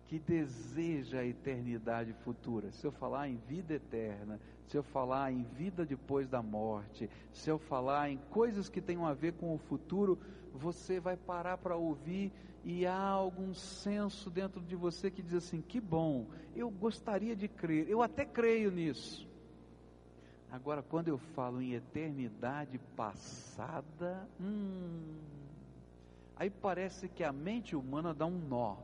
que 0.06 0.18
deseja 0.18 1.20
a 1.20 1.24
eternidade 1.24 2.12
futura. 2.24 2.70
Se 2.70 2.86
eu 2.86 2.92
falar 2.92 3.28
em 3.28 3.36
vida 3.48 3.72
eterna, 3.72 4.38
se 4.66 4.76
eu 4.76 4.82
falar 4.82 5.32
em 5.32 5.42
vida 5.42 5.86
depois 5.86 6.28
da 6.28 6.42
morte, 6.42 7.08
se 7.32 7.48
eu 7.48 7.58
falar 7.58 8.10
em 8.10 8.18
coisas 8.30 8.68
que 8.68 8.80
tenham 8.80 9.06
a 9.06 9.14
ver 9.14 9.32
com 9.32 9.54
o 9.54 9.58
futuro, 9.58 10.18
você 10.52 11.00
vai 11.00 11.16
parar 11.16 11.58
para 11.58 11.76
ouvir 11.76 12.32
e 12.64 12.86
há 12.86 13.00
algum 13.08 13.52
senso 13.54 14.30
dentro 14.30 14.60
de 14.60 14.76
você 14.76 15.10
que 15.10 15.22
diz 15.22 15.34
assim: 15.34 15.60
que 15.60 15.80
bom, 15.80 16.26
eu 16.54 16.70
gostaria 16.70 17.34
de 17.34 17.48
crer, 17.48 17.88
eu 17.88 18.02
até 18.02 18.24
creio 18.24 18.70
nisso. 18.70 19.28
Agora, 20.50 20.82
quando 20.82 21.08
eu 21.08 21.16
falo 21.16 21.62
em 21.62 21.72
eternidade 21.72 22.78
passada, 22.94 24.28
hum, 24.38 25.16
aí 26.36 26.50
parece 26.50 27.08
que 27.08 27.24
a 27.24 27.32
mente 27.32 27.74
humana 27.74 28.12
dá 28.12 28.26
um 28.26 28.38
nó. 28.38 28.76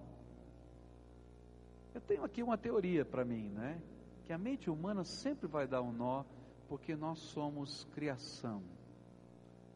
Eu 1.95 2.01
tenho 2.01 2.25
aqui 2.25 2.43
uma 2.43 2.57
teoria 2.57 3.05
para 3.05 3.23
mim, 3.23 3.51
né? 3.51 3.81
Que 4.27 4.33
a 4.33 4.39
mente 4.39 4.71
humana 4.71 5.05
sempre 5.05 5.47
vai 5.47 5.67
dar 5.67 5.83
um 5.83 5.93
nó, 5.93 6.25
porque 6.69 6.97
nós 6.97 7.19
somos 7.19 7.85
criação. 7.93 8.63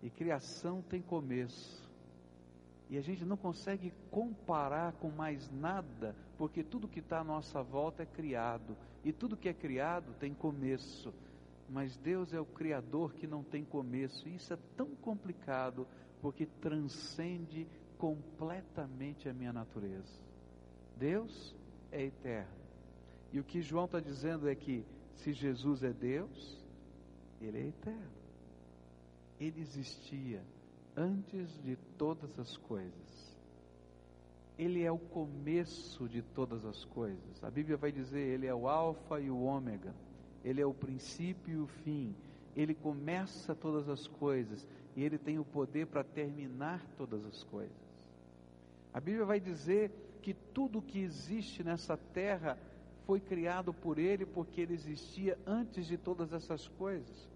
E 0.03 0.11
criação 0.11 0.83
tem 0.83 1.01
começo. 1.01 1.83
E 2.91 2.99
a 2.99 3.01
gente 3.01 3.25
não 3.25 3.37
consegue 3.37 3.93
comparar 4.11 4.93
com 4.95 5.11
mais 5.11 5.51
nada, 5.51 6.15
porque 6.37 6.62
tudo 6.62 6.88
que 6.88 7.01
está 7.01 7.21
à 7.21 7.25
nossa 7.25 7.62
volta 7.62 8.03
é 8.03 8.07
criado. 8.07 8.77
E 9.05 9.12
tudo 9.12 9.37
que 9.37 9.49
é 9.49 9.55
criado 9.55 10.15
tem 10.19 10.35
começo 10.35 11.12
mas 11.73 11.97
Deus 11.97 12.35
é 12.35 12.41
o 12.41 12.45
Criador 12.45 13.15
que 13.15 13.27
não 13.27 13.43
tem 13.43 13.65
começo. 13.65 14.29
E 14.29 14.37
isso 14.37 14.53
é 14.53 14.59
tão 14.77 14.95
complicado 14.97 15.88
porque 16.21 16.45
transcende 16.45 17.67
completamente 17.97 19.27
a 19.27 19.33
minha 19.33 19.55
natureza. 19.55 20.21
Deus 20.99 21.57
é 21.91 22.05
eterno. 22.05 22.62
E 23.33 23.41
o 23.41 23.45
que 23.45 23.62
João 23.62 23.87
está 23.87 24.01
dizendo 24.01 24.49
é 24.49 24.55
que 24.55 24.85
se 25.15 25.33
Jesus 25.33 25.83
é 25.83 25.93
Deus, 25.95 26.62
Ele 27.41 27.59
é 27.59 27.67
eterno. 27.69 28.21
Ele 29.40 29.61
existia 29.61 30.42
antes 30.97 31.61
de 31.62 31.77
todas 31.99 32.38
as 32.38 32.57
coisas. 32.57 33.37
Ele 34.59 34.83
é 34.83 34.92
o 34.92 34.99
começo 34.99 36.09
de 36.09 36.23
todas 36.23 36.64
as 36.64 36.85
coisas. 36.85 37.42
A 37.42 37.51
Bíblia 37.51 37.77
vai 37.77 37.90
dizer: 37.90 38.21
Ele 38.21 38.47
é 38.47 38.55
o 38.55 38.68
Alfa 38.68 39.21
e 39.21 39.31
o 39.31 39.40
Ômega 39.42 39.92
ele 40.45 40.61
é 40.61 40.66
o 40.66 40.75
princípio 40.75 41.55
e 41.55 41.59
o 41.59 41.66
fim. 41.66 42.14
Ele 42.57 42.75
começa 42.75 43.55
todas 43.55 43.88
as 43.88 44.07
coisas 44.07 44.66
e 44.97 45.03
ele 45.03 45.16
tem 45.16 45.38
o 45.38 45.45
poder 45.45 45.87
para 45.87 46.05
terminar 46.05 46.85
todas 46.97 47.25
as 47.25 47.42
coisas. 47.45 47.73
A 48.92 49.01
Bíblia 49.01 49.25
vai 49.25 49.40
dizer 49.40 49.90
que 50.21 50.35
tudo 50.35 50.83
que 50.83 50.99
existe 50.99 51.64
nessa 51.64 51.97
terra 51.97 52.59
foi 53.07 53.21
criado 53.21 53.73
por 53.73 53.99
ele 53.99 54.27
porque 54.27 54.61
ele 54.61 54.75
existia 54.75 55.38
antes 55.47 55.87
de 55.87 55.97
todas 55.97 56.33
essas 56.33 56.68
coisas. 56.68 57.29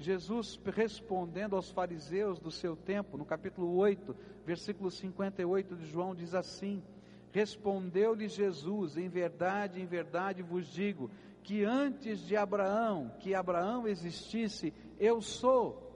Jesus 0.00 0.58
respondendo 0.64 1.54
aos 1.54 1.70
fariseus 1.70 2.38
do 2.38 2.50
seu 2.50 2.74
tempo, 2.74 3.18
no 3.18 3.24
capítulo 3.26 3.76
8, 3.76 4.16
versículo 4.46 4.90
58 4.90 5.76
de 5.76 5.84
João, 5.84 6.14
diz 6.14 6.34
assim: 6.34 6.82
Respondeu-lhe 7.30 8.26
Jesus: 8.26 8.96
Em 8.96 9.08
verdade, 9.08 9.78
em 9.78 9.84
verdade 9.84 10.42
vos 10.42 10.66
digo 10.66 11.10
que 11.42 11.64
antes 11.64 12.20
de 12.20 12.34
Abraão, 12.34 13.12
que 13.20 13.34
Abraão 13.34 13.86
existisse, 13.86 14.72
eu 14.98 15.20
sou. 15.20 15.86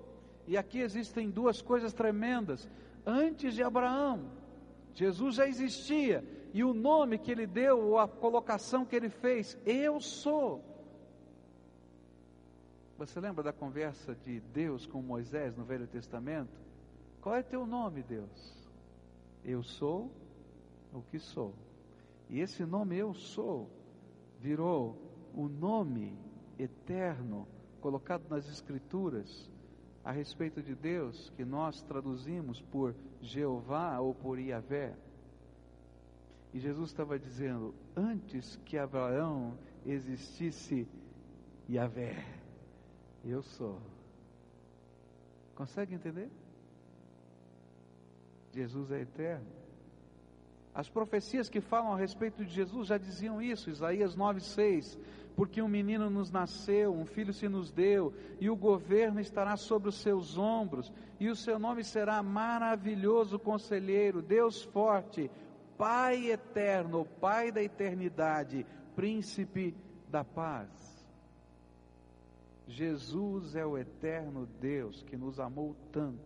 E 0.46 0.58
aqui 0.58 0.80
existem 0.80 1.30
duas 1.30 1.62
coisas 1.62 1.94
tremendas. 1.94 2.68
Antes 3.06 3.54
de 3.54 3.62
Abraão, 3.62 4.30
Jesus 4.92 5.36
já 5.36 5.48
existia, 5.48 6.22
e 6.52 6.62
o 6.62 6.74
nome 6.74 7.16
que 7.16 7.32
ele 7.32 7.46
deu, 7.46 7.80
ou 7.80 7.98
a 7.98 8.06
colocação 8.06 8.84
que 8.84 8.94
ele 8.94 9.08
fez, 9.08 9.58
eu 9.64 9.98
sou. 9.98 10.73
Você 12.96 13.18
lembra 13.18 13.42
da 13.42 13.52
conversa 13.52 14.14
de 14.14 14.40
Deus 14.40 14.86
com 14.86 15.02
Moisés 15.02 15.56
no 15.56 15.64
Velho 15.64 15.86
Testamento? 15.86 16.52
Qual 17.20 17.34
é 17.34 17.42
teu 17.42 17.66
nome, 17.66 18.02
Deus? 18.02 18.68
Eu 19.44 19.62
sou 19.62 20.12
o 20.92 21.02
que 21.02 21.18
sou. 21.18 21.54
E 22.30 22.40
esse 22.40 22.64
nome 22.64 22.96
eu 22.96 23.12
sou 23.12 23.68
virou 24.40 24.96
o 25.34 25.48
nome 25.48 26.16
eterno 26.58 27.48
colocado 27.80 28.28
nas 28.28 28.48
Escrituras 28.48 29.50
a 30.04 30.12
respeito 30.12 30.62
de 30.62 30.74
Deus, 30.74 31.30
que 31.30 31.44
nós 31.44 31.82
traduzimos 31.82 32.60
por 32.60 32.94
Jeová 33.20 33.98
ou 33.98 34.14
por 34.14 34.38
Iavé. 34.38 34.94
E 36.52 36.60
Jesus 36.60 36.90
estava 36.90 37.18
dizendo: 37.18 37.74
antes 37.96 38.56
que 38.64 38.76
Abraão 38.76 39.58
existisse 39.84 40.86
Iavé, 41.68 42.43
eu 43.30 43.42
sou. 43.42 43.80
Consegue 45.54 45.94
entender? 45.94 46.28
Jesus 48.52 48.90
é 48.90 49.00
eterno. 49.00 49.46
As 50.74 50.88
profecias 50.88 51.48
que 51.48 51.60
falam 51.60 51.92
a 51.92 51.96
respeito 51.96 52.44
de 52.44 52.52
Jesus 52.52 52.88
já 52.88 52.98
diziam 52.98 53.40
isso, 53.40 53.70
Isaías 53.70 54.16
9,6 54.16 54.98
porque 55.36 55.60
um 55.60 55.68
menino 55.68 56.08
nos 56.08 56.30
nasceu, 56.30 56.94
um 56.94 57.04
filho 57.04 57.32
se 57.32 57.48
nos 57.48 57.70
deu, 57.72 58.14
e 58.40 58.48
o 58.48 58.56
governo 58.56 59.20
estará 59.20 59.56
sobre 59.56 59.88
os 59.88 59.96
seus 59.96 60.38
ombros, 60.38 60.92
e 61.18 61.28
o 61.28 61.36
seu 61.36 61.58
nome 61.58 61.82
será 61.82 62.22
maravilhoso 62.22 63.38
conselheiro, 63.38 64.22
Deus 64.22 64.62
forte, 64.62 65.30
Pai 65.76 66.30
eterno, 66.30 67.04
Pai 67.20 67.50
da 67.50 67.62
eternidade, 67.62 68.64
príncipe 68.94 69.74
da 70.08 70.22
paz. 70.22 70.93
Jesus 72.66 73.54
é 73.54 73.64
o 73.64 73.76
eterno 73.76 74.46
Deus 74.60 75.02
que 75.02 75.16
nos 75.16 75.38
amou 75.38 75.76
tanto, 75.92 76.18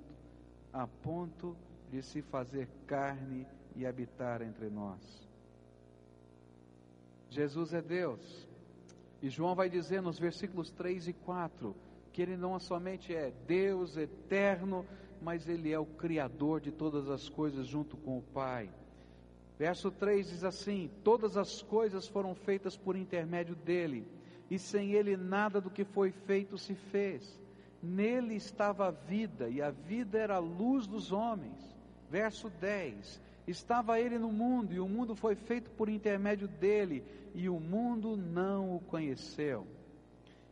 a 0.73 0.87
ponto 0.87 1.57
de 1.91 2.03
se 2.03 2.23
fazer 2.23 2.69
carne 2.87 3.47
e 3.75 3.87
habitar 3.87 4.43
entre 4.43 4.69
nós. 4.69 5.29
Jesus 7.31 7.75
é 7.75 7.83
Deus, 7.83 8.49
e 9.21 9.29
João 9.29 9.55
vai 9.55 9.69
dizer 9.69 10.01
nos 10.01 10.19
versículos 10.19 10.71
3 10.71 11.09
e 11.09 11.13
4 11.13 11.75
que 12.13 12.23
ele 12.23 12.37
não 12.37 12.59
somente 12.59 13.15
é 13.15 13.33
Deus 13.47 13.97
eterno, 13.97 14.85
mas 15.21 15.49
ele 15.49 15.73
é 15.73 15.79
o 15.79 15.87
Criador 15.87 16.61
de 16.61 16.73
todas 16.73 17.09
as 17.09 17.29
coisas 17.29 17.67
junto 17.67 17.97
com 17.97 18.19
o 18.19 18.23
Pai. 18.23 18.71
Verso 19.59 19.91
3 19.91 20.29
diz 20.29 20.45
assim: 20.45 20.91
Todas 21.03 21.37
as 21.37 21.63
coisas 21.63 22.07
foram 22.07 22.35
feitas 22.35 22.77
por 22.77 22.97
intermédio 22.97 23.55
dele, 23.55 24.07
e 24.51 24.59
sem 24.59 24.93
ele 24.93 25.17
nada 25.17 25.61
do 25.61 25.71
que 25.71 25.85
foi 25.85 26.11
feito 26.11 26.57
se 26.57 26.75
fez. 26.75 27.39
Nele 27.83 28.35
estava 28.35 28.89
a 28.89 28.91
vida, 28.91 29.49
e 29.49 29.63
a 29.63 29.71
vida 29.71 30.19
era 30.19 30.37
a 30.37 30.41
luz 30.41 30.87
dos 30.87 31.13
homens. 31.13 31.77
Verso 32.11 32.49
10: 32.61 33.21
Estava 33.47 34.01
ele 34.01 34.19
no 34.19 34.33
mundo, 34.33 34.73
e 34.73 34.81
o 34.81 34.89
mundo 34.89 35.15
foi 35.15 35.35
feito 35.35 35.71
por 35.71 35.89
intermédio 35.89 36.49
dele, 36.49 37.05
e 37.35 37.49
o 37.49 37.61
mundo 37.61 38.17
não 38.17 38.75
o 38.75 38.81
conheceu. 38.81 39.67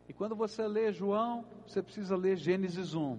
E 0.07 0.13
quando 0.13 0.35
você 0.35 0.65
lê 0.67 0.93
João, 0.93 1.43
você 1.67 1.81
precisa 1.81 2.15
ler 2.15 2.37
Gênesis 2.37 2.93
1. 2.93 3.17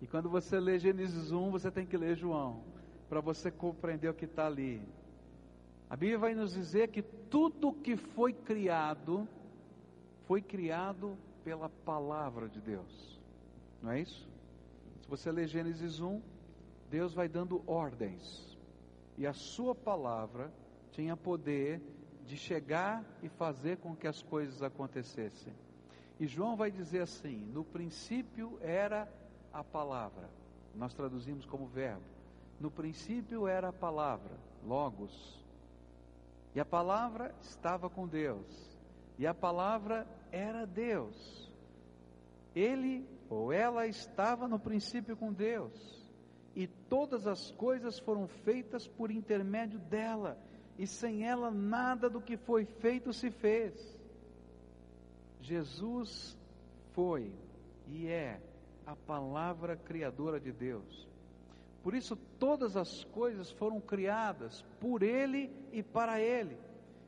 E 0.00 0.06
quando 0.06 0.28
você 0.28 0.60
lê 0.60 0.78
Gênesis 0.78 1.32
1, 1.32 1.50
você 1.50 1.70
tem 1.70 1.86
que 1.86 1.96
ler 1.96 2.16
João, 2.16 2.62
para 3.08 3.20
você 3.20 3.50
compreender 3.50 4.08
o 4.08 4.14
que 4.14 4.26
está 4.26 4.46
ali. 4.46 4.82
A 5.90 5.96
Bíblia 5.96 6.18
vai 6.18 6.34
nos 6.34 6.52
dizer 6.52 6.88
que 6.88 7.02
tudo 7.02 7.72
que 7.72 7.96
foi 7.96 8.32
criado, 8.32 9.26
foi 10.26 10.42
criado 10.42 11.16
pela 11.42 11.68
palavra 11.68 12.48
de 12.48 12.60
Deus. 12.60 13.18
Não 13.82 13.92
é 13.92 14.00
isso? 14.00 14.28
Se 15.00 15.08
você 15.08 15.32
ler 15.32 15.46
Gênesis 15.46 16.00
1, 16.00 16.20
Deus 16.90 17.14
vai 17.14 17.28
dando 17.28 17.62
ordens. 17.66 18.58
E 19.16 19.26
a 19.26 19.32
sua 19.32 19.74
palavra 19.74 20.52
tinha 20.92 21.16
poder 21.16 21.80
de 22.26 22.36
chegar 22.36 23.02
e 23.22 23.28
fazer 23.28 23.78
com 23.78 23.96
que 23.96 24.06
as 24.06 24.22
coisas 24.22 24.62
acontecessem. 24.62 25.54
E 26.20 26.26
João 26.26 26.54
vai 26.54 26.70
dizer 26.70 27.00
assim: 27.00 27.46
no 27.54 27.64
princípio 27.64 28.58
era 28.60 29.10
a 29.52 29.64
palavra, 29.64 30.28
nós 30.74 30.92
traduzimos 30.92 31.46
como 31.46 31.66
verbo. 31.66 32.02
No 32.60 32.70
princípio 32.70 33.46
era 33.46 33.68
a 33.68 33.72
palavra, 33.72 34.36
Logos. 34.66 35.38
E 36.58 36.60
a 36.60 36.64
palavra 36.64 37.32
estava 37.40 37.88
com 37.88 38.08
Deus. 38.08 38.44
E 39.16 39.28
a 39.28 39.32
palavra 39.32 40.04
era 40.32 40.66
Deus. 40.66 41.48
Ele 42.52 43.08
ou 43.30 43.52
ela 43.52 43.86
estava 43.86 44.48
no 44.48 44.58
princípio 44.58 45.16
com 45.16 45.32
Deus. 45.32 45.72
E 46.56 46.66
todas 46.66 47.28
as 47.28 47.52
coisas 47.52 48.00
foram 48.00 48.26
feitas 48.26 48.88
por 48.88 49.08
intermédio 49.08 49.78
dela 49.78 50.36
e 50.76 50.84
sem 50.84 51.24
ela 51.24 51.48
nada 51.48 52.10
do 52.10 52.20
que 52.20 52.36
foi 52.36 52.64
feito 52.64 53.12
se 53.12 53.30
fez. 53.30 53.96
Jesus 55.40 56.36
foi 56.92 57.32
e 57.86 58.08
é 58.08 58.40
a 58.84 58.96
palavra 58.96 59.76
criadora 59.76 60.40
de 60.40 60.50
Deus. 60.50 61.07
Por 61.88 61.94
isso, 61.94 62.16
todas 62.38 62.76
as 62.76 63.02
coisas 63.04 63.50
foram 63.50 63.80
criadas 63.80 64.62
por 64.78 65.02
Ele 65.02 65.50
e 65.72 65.82
para 65.82 66.20
Ele. 66.20 66.58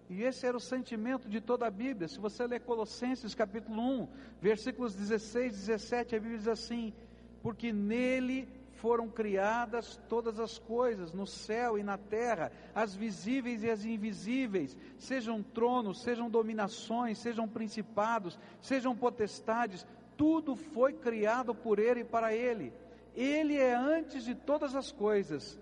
E 0.09 0.23
esse 0.23 0.47
era 0.47 0.57
o 0.57 0.61
sentimento 0.75 1.29
de 1.29 1.39
toda 1.39 1.67
a 1.67 1.71
Bíblia. 1.71 2.09
Se 2.09 2.19
você 2.19 2.47
ler 2.47 2.61
Colossenses 2.61 3.35
capítulo 3.35 3.79
1, 3.79 4.09
versículos 4.41 4.95
16 4.95 5.53
e 5.53 5.57
17, 5.59 6.17
a 6.17 6.19
Bíblia 6.19 6.39
diz 6.39 6.49
assim: 6.49 6.95
Porque 7.43 7.71
nele 7.71 8.49
foram 8.73 9.07
criadas 9.07 10.01
todas 10.09 10.41
as 10.41 10.59
coisas, 10.59 11.13
no 11.13 11.27
céu 11.27 11.77
e 11.77 11.83
na 11.83 11.99
terra, 11.99 12.51
as 12.75 12.95
visíveis 12.95 13.63
e 13.63 13.69
as 13.69 13.85
invisíveis, 13.85 14.75
sejam 14.97 15.43
tronos, 15.43 16.01
sejam 16.01 16.31
dominações, 16.31 17.19
sejam 17.19 17.47
principados, 17.47 18.39
sejam 18.63 18.97
potestades, 18.97 19.87
tudo 20.17 20.57
foi 20.57 20.95
criado 20.95 21.55
por 21.55 21.79
Ele 21.79 22.01
e 22.01 22.05
para 22.05 22.35
Ele. 22.35 22.73
Ele 23.15 23.57
é 23.57 23.75
antes 23.75 24.25
de 24.25 24.35
todas 24.35 24.75
as 24.75 24.93
coisas, 24.93 25.59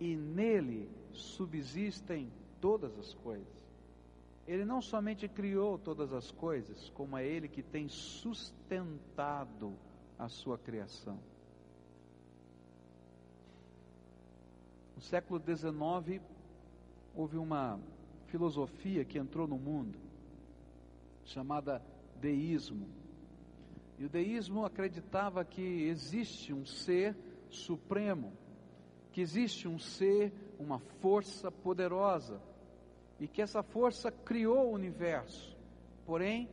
e 0.00 0.16
nele 0.16 0.88
subsistem 1.12 2.30
todas 2.60 2.96
as 2.98 3.14
coisas. 3.14 3.58
Ele 4.46 4.64
não 4.64 4.80
somente 4.80 5.28
criou 5.28 5.78
todas 5.78 6.12
as 6.12 6.30
coisas, 6.30 6.90
como 6.90 7.16
é 7.16 7.26
Ele 7.26 7.48
que 7.48 7.62
tem 7.62 7.88
sustentado 7.88 9.74
a 10.18 10.28
sua 10.28 10.56
criação. 10.56 11.18
No 14.96 15.02
século 15.02 15.40
XIX, 15.40 16.20
houve 17.14 17.36
uma 17.36 17.78
filosofia 18.26 19.04
que 19.04 19.18
entrou 19.18 19.46
no 19.46 19.58
mundo, 19.58 19.98
chamada 21.24 21.82
deísmo. 22.20 22.88
E 23.98 24.04
o 24.04 24.08
deísmo 24.08 24.64
acreditava 24.64 25.44
que 25.44 25.88
existe 25.88 26.52
um 26.52 26.64
ser 26.64 27.16
supremo, 27.50 28.32
que 29.12 29.20
existe 29.20 29.66
um 29.66 29.78
ser, 29.78 30.32
uma 30.58 30.78
força 30.78 31.50
poderosa, 31.50 32.40
e 33.18 33.26
que 33.26 33.42
essa 33.42 33.62
força 33.62 34.12
criou 34.12 34.68
o 34.68 34.74
universo. 34.74 35.56
Porém, 36.06 36.48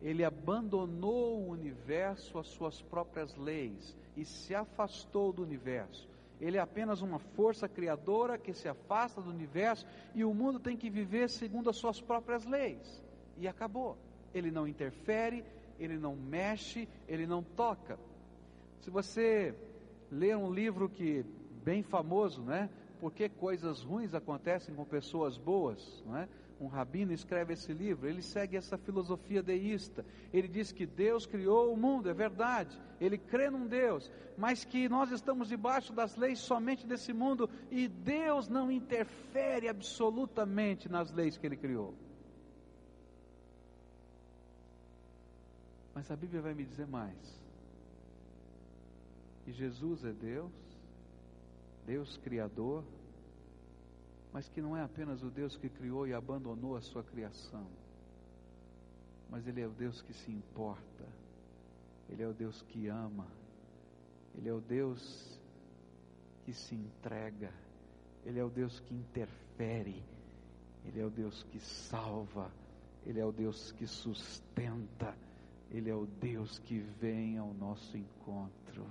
ele 0.00 0.24
abandonou 0.24 1.40
o 1.40 1.50
universo 1.50 2.38
às 2.38 2.46
suas 2.46 2.80
próprias 2.80 3.36
leis 3.36 3.96
e 4.16 4.24
se 4.24 4.54
afastou 4.54 5.32
do 5.32 5.42
universo. 5.42 6.08
Ele 6.40 6.56
é 6.56 6.60
apenas 6.60 7.02
uma 7.02 7.18
força 7.18 7.68
criadora 7.68 8.38
que 8.38 8.54
se 8.54 8.68
afasta 8.68 9.20
do 9.20 9.30
universo 9.30 9.84
e 10.14 10.24
o 10.24 10.32
mundo 10.32 10.60
tem 10.60 10.76
que 10.76 10.88
viver 10.88 11.28
segundo 11.28 11.68
as 11.68 11.76
suas 11.76 12.00
próprias 12.00 12.44
leis. 12.44 13.02
E 13.36 13.48
acabou. 13.48 13.98
Ele 14.32 14.50
não 14.50 14.68
interfere, 14.68 15.44
ele 15.78 15.98
não 15.98 16.16
mexe, 16.16 16.88
ele 17.06 17.26
não 17.26 17.42
toca. 17.42 17.98
Se 18.80 18.90
você 18.90 19.54
ler 20.10 20.36
um 20.36 20.52
livro 20.52 20.88
que 20.88 21.24
bem 21.64 21.82
famoso, 21.82 22.42
né? 22.42 22.70
Por 23.00 23.12
que 23.12 23.28
coisas 23.28 23.82
ruins 23.82 24.14
acontecem 24.14 24.74
com 24.74 24.84
pessoas 24.84 25.38
boas, 25.38 26.02
não 26.04 26.16
é? 26.16 26.28
um 26.60 26.66
rabino 26.66 27.12
escreve 27.12 27.52
esse 27.52 27.72
livro, 27.72 28.08
ele 28.08 28.22
segue 28.22 28.56
essa 28.56 28.76
filosofia 28.76 29.42
deísta. 29.42 30.04
Ele 30.32 30.48
diz 30.48 30.72
que 30.72 30.86
Deus 30.86 31.26
criou 31.26 31.72
o 31.72 31.76
mundo, 31.76 32.10
é 32.10 32.14
verdade. 32.14 32.76
Ele 33.00 33.16
crê 33.16 33.48
num 33.48 33.66
Deus, 33.66 34.10
mas 34.36 34.64
que 34.64 34.88
nós 34.88 35.10
estamos 35.12 35.48
debaixo 35.48 35.92
das 35.92 36.16
leis 36.16 36.40
somente 36.40 36.86
desse 36.86 37.12
mundo 37.12 37.48
e 37.70 37.86
Deus 37.86 38.48
não 38.48 38.70
interfere 38.70 39.68
absolutamente 39.68 40.88
nas 40.88 41.12
leis 41.12 41.38
que 41.38 41.46
ele 41.46 41.56
criou. 41.56 41.94
Mas 45.98 46.08
a 46.12 46.14
Bíblia 46.14 46.40
vai 46.40 46.54
me 46.54 46.64
dizer 46.64 46.86
mais. 46.86 47.18
Que 49.44 49.52
Jesus 49.52 50.04
é 50.04 50.12
Deus, 50.12 50.52
Deus 51.84 52.16
Criador, 52.18 52.84
mas 54.32 54.48
que 54.48 54.62
não 54.62 54.76
é 54.76 54.82
apenas 54.84 55.24
o 55.24 55.28
Deus 55.28 55.56
que 55.56 55.68
criou 55.68 56.06
e 56.06 56.14
abandonou 56.14 56.76
a 56.76 56.80
sua 56.80 57.02
criação, 57.02 57.66
mas 59.28 59.44
Ele 59.48 59.60
é 59.60 59.66
o 59.66 59.72
Deus 59.72 60.00
que 60.00 60.12
se 60.12 60.30
importa, 60.30 61.04
Ele 62.08 62.22
é 62.22 62.28
o 62.28 62.32
Deus 62.32 62.62
que 62.62 62.86
ama, 62.86 63.26
Ele 64.36 64.48
é 64.48 64.52
o 64.52 64.60
Deus 64.60 65.36
que 66.44 66.52
se 66.52 66.76
entrega, 66.76 67.52
Ele 68.24 68.38
é 68.38 68.44
o 68.44 68.50
Deus 68.50 68.78
que 68.78 68.94
interfere, 68.94 70.00
Ele 70.84 71.00
é 71.00 71.04
o 71.04 71.10
Deus 71.10 71.42
que 71.50 71.58
salva, 71.58 72.52
Ele 73.04 73.18
é 73.18 73.26
o 73.26 73.32
Deus 73.32 73.72
que 73.72 73.88
sustenta, 73.88 75.12
Ele 75.70 75.90
é 75.90 75.94
o 75.94 76.06
Deus 76.06 76.58
que 76.58 76.78
vem 76.78 77.36
ao 77.36 77.52
nosso 77.54 77.96
encontro. 77.96 78.86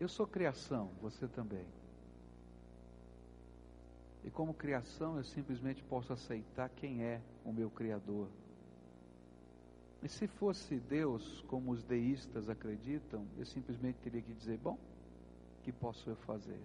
Eu 0.00 0.08
sou 0.08 0.26
criação, 0.26 0.90
você 1.00 1.26
também. 1.26 1.66
E 4.24 4.30
como 4.30 4.52
criação, 4.52 5.16
eu 5.16 5.24
simplesmente 5.24 5.82
posso 5.84 6.12
aceitar 6.12 6.68
quem 6.68 7.02
é 7.02 7.20
o 7.44 7.52
meu 7.52 7.70
Criador. 7.70 8.28
E 10.02 10.08
se 10.08 10.26
fosse 10.26 10.76
Deus, 10.76 11.44
como 11.48 11.72
os 11.72 11.82
deístas 11.82 12.48
acreditam, 12.48 13.26
eu 13.36 13.44
simplesmente 13.44 13.98
teria 13.98 14.22
que 14.22 14.32
dizer: 14.32 14.58
bom, 14.58 14.74
o 14.74 15.62
que 15.62 15.72
posso 15.72 16.10
eu 16.10 16.16
fazer? 16.16 16.60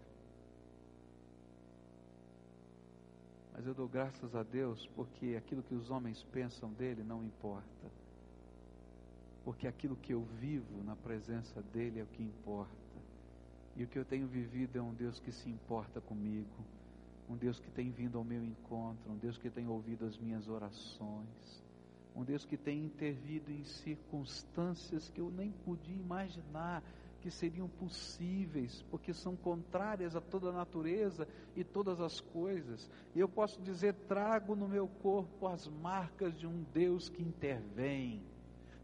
Mas 3.53 3.65
eu 3.65 3.73
dou 3.73 3.87
graças 3.87 4.35
a 4.35 4.43
Deus 4.43 4.87
porque 4.95 5.35
aquilo 5.37 5.63
que 5.63 5.75
os 5.75 5.89
homens 5.91 6.23
pensam 6.31 6.71
dele 6.73 7.03
não 7.03 7.23
importa. 7.23 7.91
Porque 9.45 9.67
aquilo 9.67 9.95
que 9.95 10.13
eu 10.13 10.23
vivo 10.39 10.83
na 10.83 10.95
presença 10.95 11.61
dele 11.61 11.99
é 11.99 12.03
o 12.03 12.07
que 12.07 12.23
importa. 12.23 12.73
E 13.75 13.83
o 13.83 13.87
que 13.87 13.99
eu 13.99 14.05
tenho 14.05 14.27
vivido 14.27 14.77
é 14.77 14.81
um 14.81 14.93
Deus 14.93 15.19
que 15.19 15.31
se 15.31 15.49
importa 15.49 16.01
comigo 16.01 16.63
um 17.29 17.37
Deus 17.37 17.59
que 17.59 17.69
tem 17.71 17.89
vindo 17.89 18.17
ao 18.17 18.23
meu 18.23 18.43
encontro, 18.43 19.11
um 19.11 19.17
Deus 19.17 19.37
que 19.37 19.49
tem 19.49 19.67
ouvido 19.67 20.05
as 20.05 20.17
minhas 20.17 20.47
orações, 20.47 21.63
um 22.15 22.23
Deus 22.23 22.45
que 22.45 22.57
tem 22.57 22.83
intervido 22.85 23.51
em 23.51 23.63
circunstâncias 23.63 25.09
que 25.09 25.19
eu 25.19 25.31
nem 25.31 25.51
podia 25.65 25.95
imaginar 25.95 26.83
que 27.23 27.31
seriam 27.31 27.69
possíveis, 27.69 28.83
porque 28.91 29.13
são 29.13 29.33
contrárias 29.33 30.13
a 30.13 30.19
toda 30.19 30.49
a 30.49 30.51
natureza 30.51 31.25
e 31.55 31.63
todas 31.63 32.01
as 32.01 32.19
coisas. 32.19 32.91
E 33.15 33.19
eu 33.21 33.29
posso 33.29 33.61
dizer: 33.61 33.93
trago 34.09 34.57
no 34.57 34.67
meu 34.67 34.89
corpo 35.01 35.47
as 35.47 35.65
marcas 35.65 36.37
de 36.37 36.45
um 36.45 36.65
Deus 36.73 37.07
que 37.07 37.23
intervém. 37.23 38.21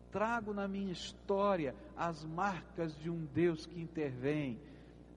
Trago 0.09 0.53
na 0.53 0.69
minha 0.69 0.91
história 0.91 1.75
as 1.97 2.23
marcas 2.23 2.97
de 2.97 3.09
um 3.09 3.25
Deus 3.25 3.65
que 3.65 3.81
intervém. 3.81 4.57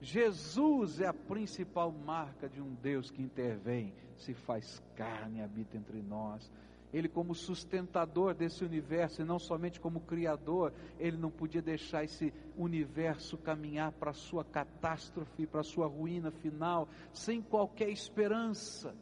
Jesus 0.01 0.99
é 0.99 1.07
a 1.07 1.13
principal 1.13 1.93
marca 1.93 2.49
de 2.49 2.61
um 2.61 2.73
Deus 2.73 3.09
que 3.09 3.21
intervém, 3.21 3.93
se 4.17 4.33
faz 4.33 4.83
carne, 4.97 5.41
habita 5.41 5.77
entre 5.77 6.01
nós. 6.01 6.51
Ele, 6.93 7.09
como 7.09 7.33
sustentador 7.33 8.35
desse 8.35 8.63
universo 8.63 9.21
e 9.21 9.25
não 9.25 9.39
somente 9.39 9.79
como 9.81 10.01
criador, 10.01 10.71
ele 10.99 11.17
não 11.17 11.31
podia 11.31 11.61
deixar 11.61 12.03
esse 12.03 12.31
universo 12.55 13.35
caminhar 13.37 13.91
para 13.93 14.11
a 14.11 14.13
sua 14.13 14.45
catástrofe, 14.45 15.47
para 15.47 15.61
a 15.61 15.63
sua 15.63 15.87
ruína 15.87 16.29
final, 16.29 16.87
sem 17.11 17.41
qualquer 17.41 17.89
esperança. 17.89 18.95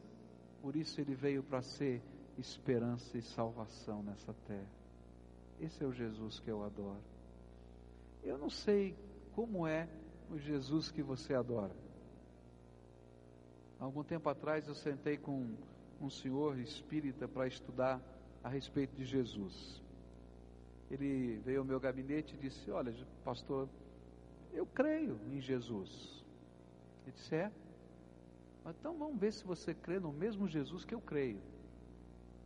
Por 0.61 0.77
isso 0.77 1.01
ele 1.01 1.13
veio 1.13 1.43
para 1.43 1.61
ser 1.61 2.01
esperança 2.37 3.17
e 3.17 3.21
salvação 3.21 4.01
nessa 4.01 4.33
terra. 4.47 4.71
Esse 5.59 5.83
é 5.83 5.87
o 5.87 5.91
Jesus 5.91 6.39
que 6.39 6.49
eu 6.49 6.63
adoro. 6.63 7.03
Eu 8.23 8.37
não 8.37 8.49
sei 8.49 8.95
como 9.33 9.67
é 9.67 9.89
o 10.29 10.37
Jesus 10.37 10.89
que 10.91 11.03
você 11.03 11.33
adora. 11.33 11.75
Algum 13.79 14.03
tempo 14.03 14.29
atrás 14.29 14.67
eu 14.67 14.75
sentei 14.75 15.17
com 15.17 15.55
um 16.01 16.09
senhor 16.09 16.57
espírita 16.59 17.27
para 17.27 17.47
estudar 17.47 18.01
a 18.43 18.49
respeito 18.49 18.95
de 18.95 19.05
Jesus. 19.05 19.81
Ele 20.89 21.39
veio 21.45 21.59
ao 21.59 21.65
meu 21.65 21.79
gabinete 21.79 22.35
e 22.35 22.37
disse: 22.37 22.69
Olha, 22.71 22.93
pastor, 23.23 23.69
eu 24.51 24.65
creio 24.65 25.19
em 25.31 25.39
Jesus. 25.39 26.25
Ele 27.03 27.15
disse: 27.15 27.35
É. 27.35 27.51
Então 28.65 28.97
vamos 28.97 29.19
ver 29.19 29.31
se 29.31 29.43
você 29.43 29.73
crê 29.73 29.99
no 29.99 30.11
mesmo 30.11 30.47
Jesus 30.47 30.83
que 30.83 30.93
eu 30.93 31.01
creio. 31.01 31.41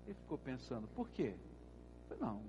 Ele 0.05 0.13
ficou 0.13 0.37
pensando: 0.37 0.87
Por 0.89 1.09
quê? 1.09 1.33
Eu 1.33 2.17
falei, 2.17 2.23
Não, 2.23 2.41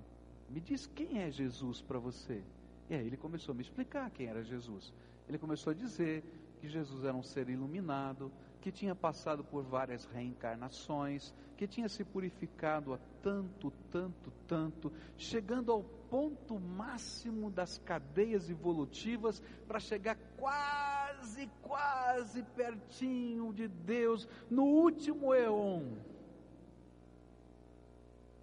me 0.50 0.60
diz 0.60 0.86
quem 0.86 1.22
é 1.22 1.30
Jesus 1.30 1.80
para 1.80 1.98
você. 1.98 2.42
E 2.88 2.94
aí 2.94 3.06
ele 3.06 3.16
começou 3.16 3.52
a 3.52 3.56
me 3.56 3.62
explicar 3.62 4.10
quem 4.10 4.26
era 4.26 4.44
Jesus. 4.44 4.92
Ele 5.28 5.38
começou 5.38 5.72
a 5.72 5.74
dizer 5.74 6.22
que 6.60 6.68
Jesus 6.68 7.04
era 7.04 7.16
um 7.16 7.22
ser 7.22 7.48
iluminado, 7.48 8.30
que 8.60 8.72
tinha 8.72 8.94
passado 8.94 9.44
por 9.44 9.62
várias 9.62 10.04
reencarnações, 10.06 11.32
que 11.56 11.66
tinha 11.66 11.88
se 11.88 12.04
purificado 12.04 12.92
a 12.94 12.98
tanto, 13.22 13.72
tanto, 13.90 14.32
tanto, 14.46 14.92
chegando 15.16 15.72
ao 15.72 15.82
ponto 15.82 16.58
máximo 16.58 17.50
das 17.50 17.78
cadeias 17.78 18.48
evolutivas 18.50 19.42
para 19.66 19.80
chegar 19.80 20.16
quase, 20.36 21.48
quase 21.62 22.42
pertinho 22.42 23.52
de 23.52 23.68
Deus 23.68 24.28
no 24.50 24.64
último 24.64 25.34
eon. 25.34 25.96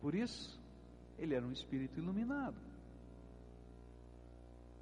Por 0.01 0.15
isso, 0.15 0.59
ele 1.17 1.33
era 1.33 1.45
um 1.45 1.51
espírito 1.51 1.99
iluminado. 1.99 2.57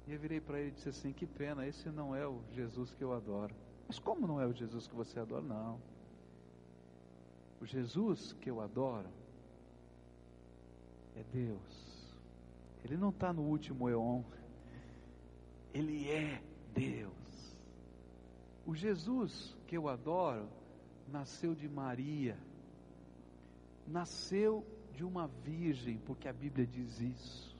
E 0.06 0.12
eu 0.12 0.18
virei 0.18 0.40
para 0.40 0.58
ele 0.58 0.70
e 0.70 0.72
disse 0.72 0.88
assim: 0.88 1.12
Que 1.12 1.26
pena, 1.26 1.66
esse 1.66 1.88
não 1.90 2.14
é 2.14 2.26
o 2.26 2.40
Jesus 2.52 2.92
que 2.94 3.04
eu 3.04 3.12
adoro. 3.12 3.54
Mas 3.92 3.98
como 3.98 4.26
não 4.26 4.40
é 4.40 4.46
o 4.46 4.54
Jesus 4.54 4.86
que 4.86 4.94
você 4.94 5.20
adora? 5.20 5.42
Não. 5.42 5.78
O 7.60 7.66
Jesus 7.66 8.32
que 8.40 8.48
eu 8.50 8.58
adoro 8.58 9.06
é 11.14 11.22
Deus. 11.24 12.16
Ele 12.82 12.96
não 12.96 13.10
está 13.10 13.34
no 13.34 13.42
último 13.42 13.90
eon. 13.90 14.22
Ele 15.74 16.08
é 16.08 16.42
Deus. 16.72 17.12
O 18.66 18.74
Jesus 18.74 19.54
que 19.66 19.76
eu 19.76 19.90
adoro 19.90 20.48
nasceu 21.06 21.54
de 21.54 21.68
Maria. 21.68 22.38
Nasceu 23.86 24.64
de 24.94 25.04
uma 25.04 25.28
virgem, 25.44 25.98
porque 25.98 26.28
a 26.28 26.32
Bíblia 26.32 26.66
diz 26.66 26.98
isso. 26.98 27.54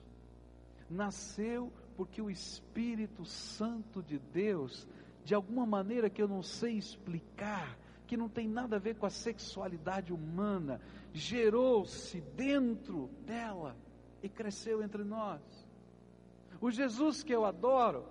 Nasceu 0.89 1.71
porque 1.95 2.19
o 2.19 2.31
Espírito 2.31 3.23
Santo 3.23 4.01
de 4.01 4.17
Deus 4.17 4.87
de 5.23 5.33
alguma 5.33 5.65
maneira 5.65 6.09
que 6.09 6.21
eu 6.21 6.27
não 6.27 6.43
sei 6.43 6.77
explicar, 6.77 7.77
que 8.07 8.17
não 8.17 8.27
tem 8.29 8.47
nada 8.47 8.75
a 8.75 8.79
ver 8.79 8.95
com 8.95 9.05
a 9.05 9.09
sexualidade 9.09 10.13
humana, 10.13 10.81
gerou-se 11.13 12.19
dentro 12.35 13.09
dela 13.25 13.75
e 14.21 14.29
cresceu 14.29 14.83
entre 14.83 15.03
nós. 15.03 15.41
O 16.59 16.69
Jesus 16.71 17.23
que 17.23 17.33
eu 17.33 17.45
adoro 17.45 18.05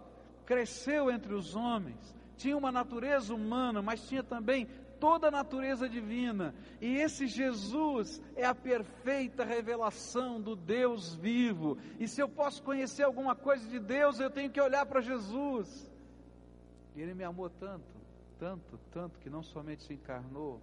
cresceu 0.45 1.11
entre 1.11 1.35
os 1.35 1.55
homens, 1.55 2.15
tinha 2.37 2.57
uma 2.57 2.73
natureza 2.73 3.35
humana, 3.35 3.81
mas 3.81 4.07
tinha 4.09 4.23
também 4.23 4.67
toda 4.99 5.29
a 5.29 5.31
natureza 5.33 5.89
divina. 5.89 6.55
E 6.81 6.97
esse 6.97 7.27
Jesus 7.27 8.23
é 8.37 8.45
a 8.45 8.55
perfeita 8.55 9.45
revelação 9.45 10.41
do 10.41 10.55
Deus 10.55 11.15
vivo. 11.17 11.77
E 11.99 12.07
se 12.07 12.21
eu 12.21 12.29
posso 12.29 12.63
conhecer 12.63 13.03
alguma 13.03 13.35
coisa 13.35 13.69
de 13.69 13.81
Deus, 13.81 14.21
eu 14.21 14.31
tenho 14.31 14.51
que 14.51 14.61
olhar 14.61 14.87
para 14.87 15.01
Jesus. 15.01 15.92
E 16.95 17.01
ele 17.01 17.15
me 17.15 17.25
amou 17.25 17.49
tanto, 17.49 17.85
tanto, 18.39 18.79
tanto, 18.91 19.19
que 19.19 19.31
não 19.31 19.43
somente 19.43 19.83
se 19.83 19.95
encarnou, 19.95 20.61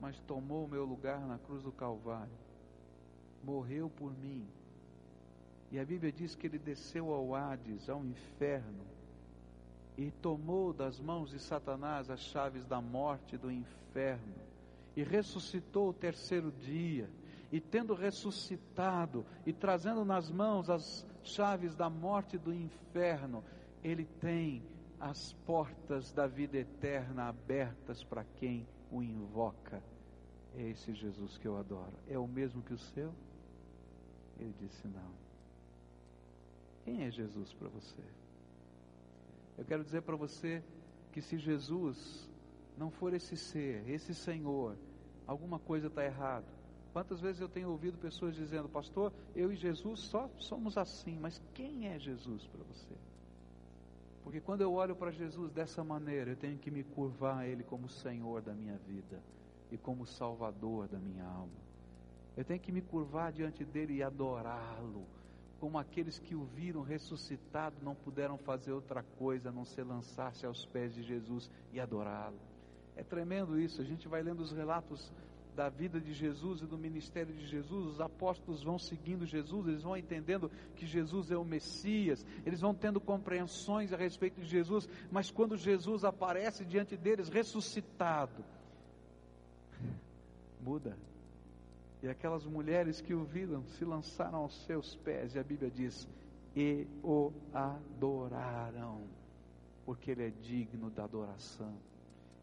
mas 0.00 0.18
tomou 0.20 0.64
o 0.64 0.68
meu 0.68 0.84
lugar 0.84 1.20
na 1.20 1.38
cruz 1.38 1.62
do 1.62 1.70
Calvário. 1.70 2.32
Morreu 3.44 3.88
por 3.88 4.12
mim. 4.18 4.46
E 5.70 5.78
a 5.78 5.84
Bíblia 5.84 6.12
diz 6.12 6.34
que 6.34 6.46
ele 6.46 6.58
desceu 6.58 7.12
ao 7.12 7.34
Hades, 7.34 7.88
ao 7.88 8.04
inferno, 8.04 8.84
e 9.96 10.10
tomou 10.10 10.72
das 10.72 11.00
mãos 11.00 11.30
de 11.30 11.38
Satanás 11.38 12.10
as 12.10 12.20
chaves 12.20 12.66
da 12.66 12.80
morte 12.80 13.36
e 13.36 13.38
do 13.38 13.50
inferno, 13.50 14.34
e 14.96 15.02
ressuscitou 15.02 15.90
o 15.90 15.94
terceiro 15.94 16.50
dia, 16.50 17.08
e 17.50 17.60
tendo 17.60 17.94
ressuscitado 17.94 19.24
e 19.46 19.52
trazendo 19.52 20.04
nas 20.04 20.30
mãos 20.30 20.68
as 20.68 21.06
chaves 21.22 21.74
da 21.74 21.88
morte 21.88 22.36
e 22.36 22.38
do 22.38 22.52
inferno, 22.52 23.44
ele 23.82 24.04
tem 24.04 24.62
as 25.02 25.32
portas 25.44 26.12
da 26.12 26.28
vida 26.28 26.56
eterna 26.56 27.24
abertas 27.24 28.04
para 28.04 28.22
quem 28.36 28.64
o 28.88 29.02
invoca. 29.02 29.82
É 30.54 30.62
esse 30.68 30.94
Jesus 30.94 31.36
que 31.36 31.48
eu 31.48 31.56
adoro. 31.56 31.92
É 32.08 32.16
o 32.16 32.28
mesmo 32.28 32.62
que 32.62 32.72
o 32.72 32.78
seu? 32.78 33.12
Ele 34.38 34.54
disse: 34.60 34.86
Não. 34.86 35.12
Quem 36.84 37.02
é 37.02 37.10
Jesus 37.10 37.52
para 37.54 37.68
você? 37.68 38.02
Eu 39.58 39.64
quero 39.64 39.82
dizer 39.82 40.02
para 40.02 40.14
você 40.14 40.62
que 41.10 41.20
se 41.20 41.36
Jesus 41.36 42.30
não 42.78 42.90
for 42.90 43.12
esse 43.12 43.36
ser, 43.36 43.88
esse 43.88 44.14
Senhor, 44.14 44.76
alguma 45.26 45.58
coisa 45.58 45.88
está 45.88 46.04
errado. 46.04 46.46
Quantas 46.92 47.20
vezes 47.20 47.40
eu 47.40 47.48
tenho 47.48 47.70
ouvido 47.70 47.98
pessoas 47.98 48.36
dizendo, 48.36 48.68
pastor, 48.68 49.12
eu 49.34 49.52
e 49.52 49.56
Jesus 49.56 50.00
só 50.00 50.30
somos 50.38 50.78
assim, 50.78 51.18
mas 51.18 51.42
quem 51.54 51.88
é 51.88 51.98
Jesus 51.98 52.46
para 52.46 52.62
você? 52.64 53.11
Porque 54.22 54.40
quando 54.40 54.60
eu 54.60 54.72
olho 54.72 54.94
para 54.94 55.10
Jesus 55.10 55.52
dessa 55.52 55.82
maneira, 55.82 56.30
eu 56.30 56.36
tenho 56.36 56.58
que 56.58 56.70
me 56.70 56.84
curvar 56.84 57.38
a 57.38 57.46
Ele 57.46 57.64
como 57.64 57.88
Senhor 57.88 58.40
da 58.40 58.52
minha 58.52 58.76
vida 58.78 59.20
e 59.70 59.76
como 59.76 60.06
Salvador 60.06 60.86
da 60.88 60.98
minha 60.98 61.24
alma. 61.24 61.60
Eu 62.36 62.44
tenho 62.44 62.60
que 62.60 62.72
me 62.72 62.80
curvar 62.80 63.32
diante 63.32 63.64
dele 63.64 63.94
e 63.94 64.02
adorá-lo, 64.02 65.04
como 65.60 65.78
aqueles 65.78 66.18
que 66.18 66.34
o 66.34 66.44
viram 66.44 66.82
ressuscitado 66.82 67.76
não 67.82 67.94
puderam 67.94 68.38
fazer 68.38 68.72
outra 68.72 69.02
coisa 69.18 69.50
a 69.50 69.52
não 69.52 69.64
ser 69.64 69.82
lançar-se 69.82 70.46
aos 70.46 70.64
pés 70.66 70.94
de 70.94 71.02
Jesus 71.02 71.50
e 71.72 71.80
adorá-lo. 71.80 72.38
É 72.96 73.02
tremendo 73.02 73.58
isso, 73.58 73.80
a 73.80 73.84
gente 73.84 74.08
vai 74.08 74.22
lendo 74.22 74.40
os 74.40 74.52
relatos 74.52 75.12
da 75.54 75.68
vida 75.68 76.00
de 76.00 76.12
Jesus 76.12 76.62
e 76.62 76.66
do 76.66 76.78
ministério 76.78 77.34
de 77.34 77.46
Jesus, 77.46 77.86
os 77.86 78.00
apóstolos 78.00 78.62
vão 78.62 78.78
seguindo 78.78 79.26
Jesus, 79.26 79.66
eles 79.66 79.82
vão 79.82 79.96
entendendo 79.96 80.50
que 80.76 80.86
Jesus 80.86 81.30
é 81.30 81.36
o 81.36 81.44
Messias, 81.44 82.24
eles 82.46 82.60
vão 82.60 82.74
tendo 82.74 83.00
compreensões 83.00 83.92
a 83.92 83.96
respeito 83.96 84.40
de 84.40 84.46
Jesus, 84.46 84.88
mas 85.10 85.30
quando 85.30 85.56
Jesus 85.56 86.04
aparece 86.04 86.64
diante 86.64 86.96
deles 86.96 87.28
ressuscitado, 87.28 88.44
muda. 90.60 90.96
E 92.02 92.08
aquelas 92.08 92.44
mulheres 92.44 93.00
que 93.00 93.14
o 93.14 93.24
viram 93.24 93.64
se 93.66 93.84
lançaram 93.84 94.38
aos 94.38 94.64
seus 94.64 94.96
pés, 94.96 95.34
e 95.34 95.38
a 95.38 95.44
Bíblia 95.44 95.70
diz: 95.70 96.08
e 96.54 96.86
o 97.02 97.32
adoraram, 97.52 99.02
porque 99.84 100.10
ele 100.10 100.26
é 100.26 100.30
digno 100.30 100.90
da 100.90 101.04
adoração. 101.04 101.72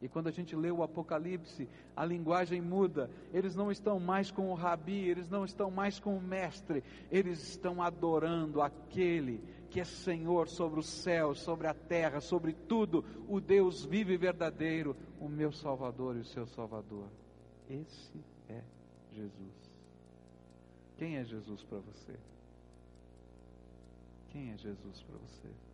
E 0.01 0.07
quando 0.07 0.27
a 0.27 0.31
gente 0.31 0.55
lê 0.55 0.71
o 0.71 0.81
Apocalipse, 0.81 1.67
a 1.95 2.05
linguagem 2.05 2.61
muda. 2.61 3.09
Eles 3.33 3.55
não 3.55 3.71
estão 3.71 3.99
mais 3.99 4.31
com 4.31 4.49
o 4.49 4.53
rabi, 4.53 5.09
eles 5.09 5.29
não 5.29 5.43
estão 5.43 5.69
mais 5.69 5.99
com 5.99 6.15
o 6.17 6.21
mestre, 6.21 6.83
eles 7.11 7.41
estão 7.49 7.81
adorando 7.81 8.61
aquele 8.61 9.43
que 9.69 9.79
é 9.79 9.83
Senhor 9.83 10.47
sobre 10.47 10.79
os 10.79 10.87
céus, 10.87 11.39
sobre 11.41 11.67
a 11.67 11.73
terra, 11.73 12.21
sobre 12.21 12.53
tudo, 12.53 13.05
o 13.27 13.39
Deus 13.39 13.85
vivo 13.85 14.11
e 14.11 14.17
verdadeiro, 14.17 14.95
o 15.19 15.29
meu 15.29 15.51
Salvador 15.51 16.15
e 16.15 16.19
o 16.19 16.25
seu 16.25 16.47
Salvador. 16.47 17.07
Esse 17.69 18.19
é 18.47 18.63
Jesus. 19.13 19.71
Quem 20.97 21.17
é 21.17 21.23
Jesus 21.23 21.63
para 21.63 21.79
você? 21.79 22.15
Quem 24.31 24.51
é 24.51 24.57
Jesus 24.57 25.01
para 25.03 25.17
você? 25.17 25.68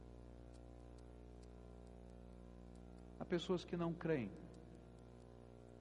Há 3.20 3.26
pessoas 3.26 3.64
que 3.64 3.78
não 3.78 3.94
creem 3.94 4.32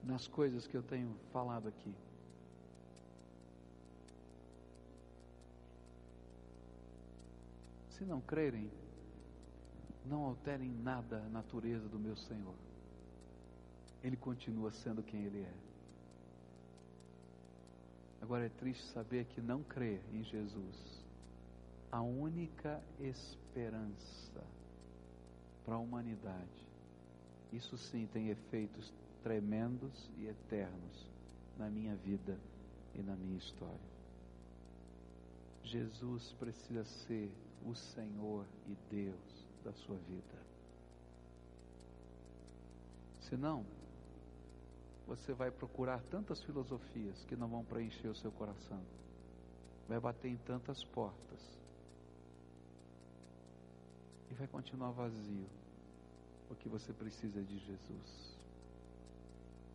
nas 0.03 0.27
coisas 0.27 0.67
que 0.67 0.75
eu 0.75 0.83
tenho 0.83 1.15
falado 1.31 1.67
aqui. 1.67 1.93
Se 7.89 8.03
não 8.03 8.21
crerem, 8.21 8.69
não 10.05 10.23
alterem 10.23 10.69
nada 10.69 11.17
a 11.17 11.29
natureza 11.29 11.87
do 11.87 11.97
meu 11.97 12.15
Senhor. 12.15 12.53
Ele 14.03 14.17
continua 14.17 14.71
sendo 14.71 15.01
quem 15.01 15.23
Ele 15.23 15.41
é. 15.41 15.53
Agora 18.21 18.45
é 18.45 18.49
triste 18.49 18.83
saber 18.85 19.25
que 19.25 19.41
não 19.41 19.63
crer 19.63 20.01
em 20.11 20.23
Jesus, 20.23 21.03
a 21.91 22.01
única 22.01 22.81
esperança 22.99 24.43
para 25.63 25.75
a 25.75 25.79
humanidade, 25.79 26.64
isso 27.51 27.77
sim 27.77 28.07
tem 28.07 28.29
efeitos 28.29 28.93
tremendos 29.23 30.09
e 30.17 30.27
eternos 30.27 31.09
na 31.57 31.69
minha 31.69 31.95
vida 31.95 32.37
e 32.93 33.01
na 33.01 33.15
minha 33.15 33.37
história. 33.37 33.95
Jesus 35.63 36.31
precisa 36.33 36.83
ser 36.83 37.31
o 37.65 37.73
Senhor 37.73 38.45
e 38.67 38.75
Deus 38.89 39.47
da 39.63 39.73
sua 39.73 39.97
vida. 39.97 40.45
Senão, 43.21 43.65
você 45.07 45.33
vai 45.33 45.49
procurar 45.49 46.01
tantas 46.03 46.43
filosofias 46.43 47.25
que 47.25 47.35
não 47.35 47.47
vão 47.47 47.63
preencher 47.65 48.07
o 48.07 48.15
seu 48.15 48.31
coração. 48.31 48.81
Vai 49.87 49.99
bater 49.99 50.29
em 50.29 50.37
tantas 50.37 50.83
portas. 50.85 51.59
E 54.29 54.33
vai 54.35 54.47
continuar 54.47 54.91
vazio. 54.91 55.47
Porque 56.47 56.69
você 56.69 56.93
precisa 56.93 57.41
de 57.41 57.57
Jesus. 57.57 58.35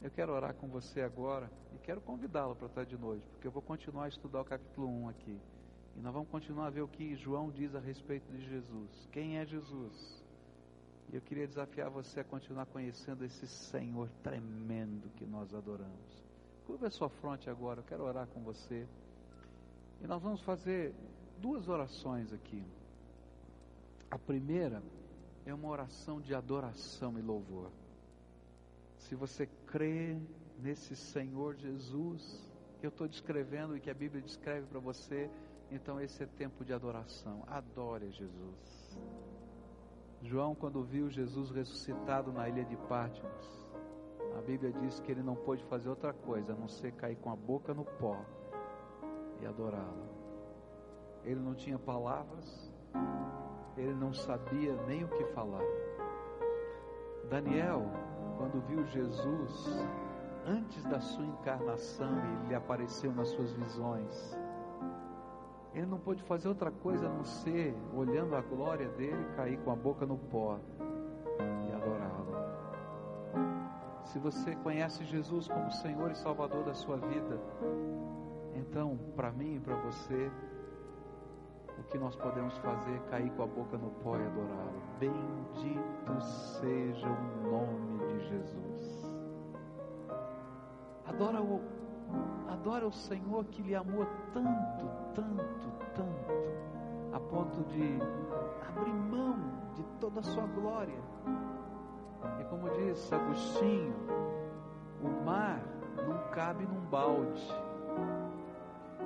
Eu 0.03 0.11
quero 0.11 0.33
orar 0.33 0.55
com 0.55 0.67
você 0.69 1.03
agora 1.03 1.51
e 1.75 1.79
quero 1.79 2.01
convidá-lo 2.01 2.57
para 2.57 2.69
estar 2.69 2.85
de 2.85 2.97
noite, 2.97 3.29
porque 3.33 3.47
eu 3.47 3.51
vou 3.51 3.61
continuar 3.61 4.05
a 4.05 4.09
estudar 4.09 4.41
o 4.41 4.45
capítulo 4.45 4.89
1 4.89 5.09
aqui. 5.11 5.39
E 5.97 6.01
nós 6.01 6.13
vamos 6.13 6.29
continuar 6.31 6.69
a 6.69 6.71
ver 6.71 6.81
o 6.81 6.89
que 6.89 7.15
João 7.17 7.51
diz 7.51 7.75
a 7.75 7.81
respeito 7.81 8.31
de 8.33 8.41
Jesus. 8.49 9.09
Quem 9.13 9.39
é 9.39 9.45
Jesus? 9.45 10.25
E 11.13 11.17
eu 11.17 11.21
queria 11.21 11.47
desafiar 11.47 11.91
você 11.91 12.21
a 12.21 12.25
continuar 12.25 12.67
conhecendo 12.67 13.25
esse 13.25 13.47
Senhor 13.47 14.09
tremendo 14.23 15.11
que 15.17 15.27
nós 15.27 15.53
adoramos. 15.53 16.25
Curva 16.67 16.87
a 16.87 16.91
sua 16.91 17.09
fronte 17.09 17.51
agora, 17.51 17.81
eu 17.81 17.85
quero 17.85 18.05
orar 18.05 18.27
com 18.29 18.41
você. 18.41 18.87
E 20.01 20.07
nós 20.07 20.23
vamos 20.23 20.41
fazer 20.43 20.95
duas 21.39 21.69
orações 21.69 22.33
aqui. 22.33 22.63
A 24.11 24.19
primeira 24.19 24.83
é 25.45 25.55
uma 25.55 25.69
oração 25.69 26.21
de 26.21 26.35
adoração 26.35 27.19
e 27.19 27.23
louvor. 27.23 27.71
Se 28.99 29.15
você 29.15 29.47
crê 29.67 30.21
nesse 30.59 30.95
Senhor 30.95 31.57
Jesus, 31.57 32.51
que 32.79 32.87
eu 32.87 32.91
estou 32.91 33.09
descrevendo 33.09 33.77
e 33.77 33.81
que 33.81 33.91
a 33.91 33.95
Bíblia 33.95 34.23
descreve 34.23 34.67
para 34.67 34.81
você, 34.81 35.31
então 35.71 36.01
esse 36.01 36.23
é 36.23 36.27
tempo 36.27 36.65
de 36.65 36.73
adoração. 36.73 37.43
Adore 37.47 38.11
Jesus. 38.11 38.99
João, 40.23 40.55
quando 40.55 40.83
viu 40.83 41.09
Jesus 41.09 41.51
ressuscitado 41.51 42.33
na 42.33 42.49
ilha 42.49 42.65
de 42.65 42.77
Patmos, 42.77 43.69
a 44.37 44.43
Bíblia 44.43 44.73
diz 44.73 45.01
que 45.01 45.11
ele 45.11 45.23
não 45.23 45.35
pôde 45.35 45.65
fazer 45.65 45.89
outra 45.89 46.13
coisa 46.13 46.53
a 46.53 46.57
não 46.57 46.69
ser 46.69 46.93
cair 46.93 47.17
com 47.17 47.31
a 47.31 47.37
boca 47.37 47.73
no 47.73 47.85
pó 47.85 48.25
e 49.41 49.47
adorá-lo. 49.47 50.09
Ele 51.25 51.41
não 51.41 51.55
tinha 51.55 51.79
palavras, 51.79 52.71
ele 53.81 53.95
não 53.95 54.13
sabia 54.13 54.75
nem 54.87 55.05
o 55.05 55.09
que 55.09 55.25
falar. 55.27 55.65
Daniel, 57.29 57.87
quando 58.37 58.61
viu 58.67 58.85
Jesus, 58.87 59.87
antes 60.47 60.85
da 60.85 61.01
sua 61.01 61.25
encarnação, 61.25 62.11
ele 62.19 62.49
lhe 62.49 62.55
apareceu 62.55 63.13
nas 63.13 63.29
suas 63.29 63.53
visões 63.53 64.37
ele 65.75 65.87
não 65.87 65.99
pôde 65.99 66.23
fazer 66.25 66.49
outra 66.49 66.71
coisa 66.71 67.07
a 67.07 67.09
não 67.09 67.25
ser, 67.25 67.77
olhando 67.95 68.35
a 68.35 68.41
glória 68.41 68.89
dele, 68.91 69.25
cair 69.37 69.57
com 69.59 69.71
a 69.71 69.77
boca 69.77 70.05
no 70.05 70.19
pó 70.19 70.59
e 71.69 71.73
adorá-lo. 71.73 72.35
Se 74.05 74.19
você 74.19 74.57
conhece 74.57 75.05
Jesus 75.05 75.47
como 75.47 75.71
Senhor 75.71 76.11
e 76.11 76.17
Salvador 76.17 76.65
da 76.65 76.75
sua 76.75 76.97
vida, 76.97 77.41
então, 78.57 78.99
para 79.15 79.31
mim 79.31 79.57
e 79.57 79.61
para 79.61 79.77
você, 79.77 80.31
que 81.91 81.99
nós 81.99 82.15
podemos 82.17 82.57
fazer 82.59 83.01
cair 83.11 83.31
com 83.33 83.43
a 83.43 83.47
boca 83.47 83.77
no 83.77 83.91
pó 84.03 84.17
e 84.17 84.25
adorá-lo. 84.25 84.83
Bendito 84.99 86.21
seja 86.61 87.09
o 87.09 87.51
nome 87.51 88.07
de 88.07 88.29
Jesus. 88.29 89.21
Adora 91.07 91.43
o 91.43 91.61
Adora 92.49 92.87
o 92.87 92.93
Senhor 92.93 93.45
que 93.47 93.63
lhe 93.63 93.75
amou 93.75 94.07
tanto, 94.33 94.87
tanto, 95.15 95.71
tanto, 95.95 97.15
a 97.15 97.21
ponto 97.21 97.63
de 97.71 97.99
abrir 98.69 98.93
mão 98.93 99.37
de 99.75 99.83
toda 100.01 100.21
a 100.21 100.23
sua 100.23 100.47
glória. 100.47 101.01
E 102.41 102.45
como 102.45 102.69
diz 102.71 103.13
Agostinho, 103.13 103.95
o 105.03 105.25
mar 105.25 105.63
não 105.97 106.31
cabe 106.33 106.67
num 106.67 106.81
balde. 106.91 107.70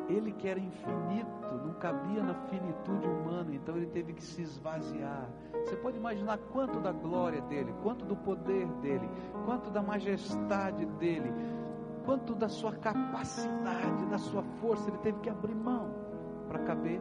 Ele 0.08 0.32
que 0.32 0.46
era 0.46 0.60
infinito, 0.60 1.54
não 1.64 1.74
cabia 1.74 2.22
na 2.22 2.34
finitude 2.34 3.06
humana, 3.06 3.54
então 3.54 3.76
ele 3.76 3.86
teve 3.86 4.12
que 4.12 4.22
se 4.22 4.42
esvaziar. 4.42 5.28
Você 5.64 5.76
pode 5.76 5.96
imaginar 5.96 6.38
quanto 6.52 6.78
da 6.80 6.92
glória 6.92 7.40
dele, 7.42 7.74
quanto 7.82 8.04
do 8.04 8.14
poder 8.14 8.66
dele, 8.82 9.08
quanto 9.46 9.70
da 9.70 9.82
majestade 9.82 10.84
dele, 10.84 11.32
quanto 12.04 12.34
da 12.34 12.48
sua 12.48 12.72
capacidade, 12.72 14.04
da 14.06 14.18
sua 14.18 14.42
força, 14.60 14.90
ele 14.90 14.98
teve 14.98 15.20
que 15.20 15.30
abrir 15.30 15.54
mão 15.54 15.90
para 16.48 16.58
caber 16.60 17.00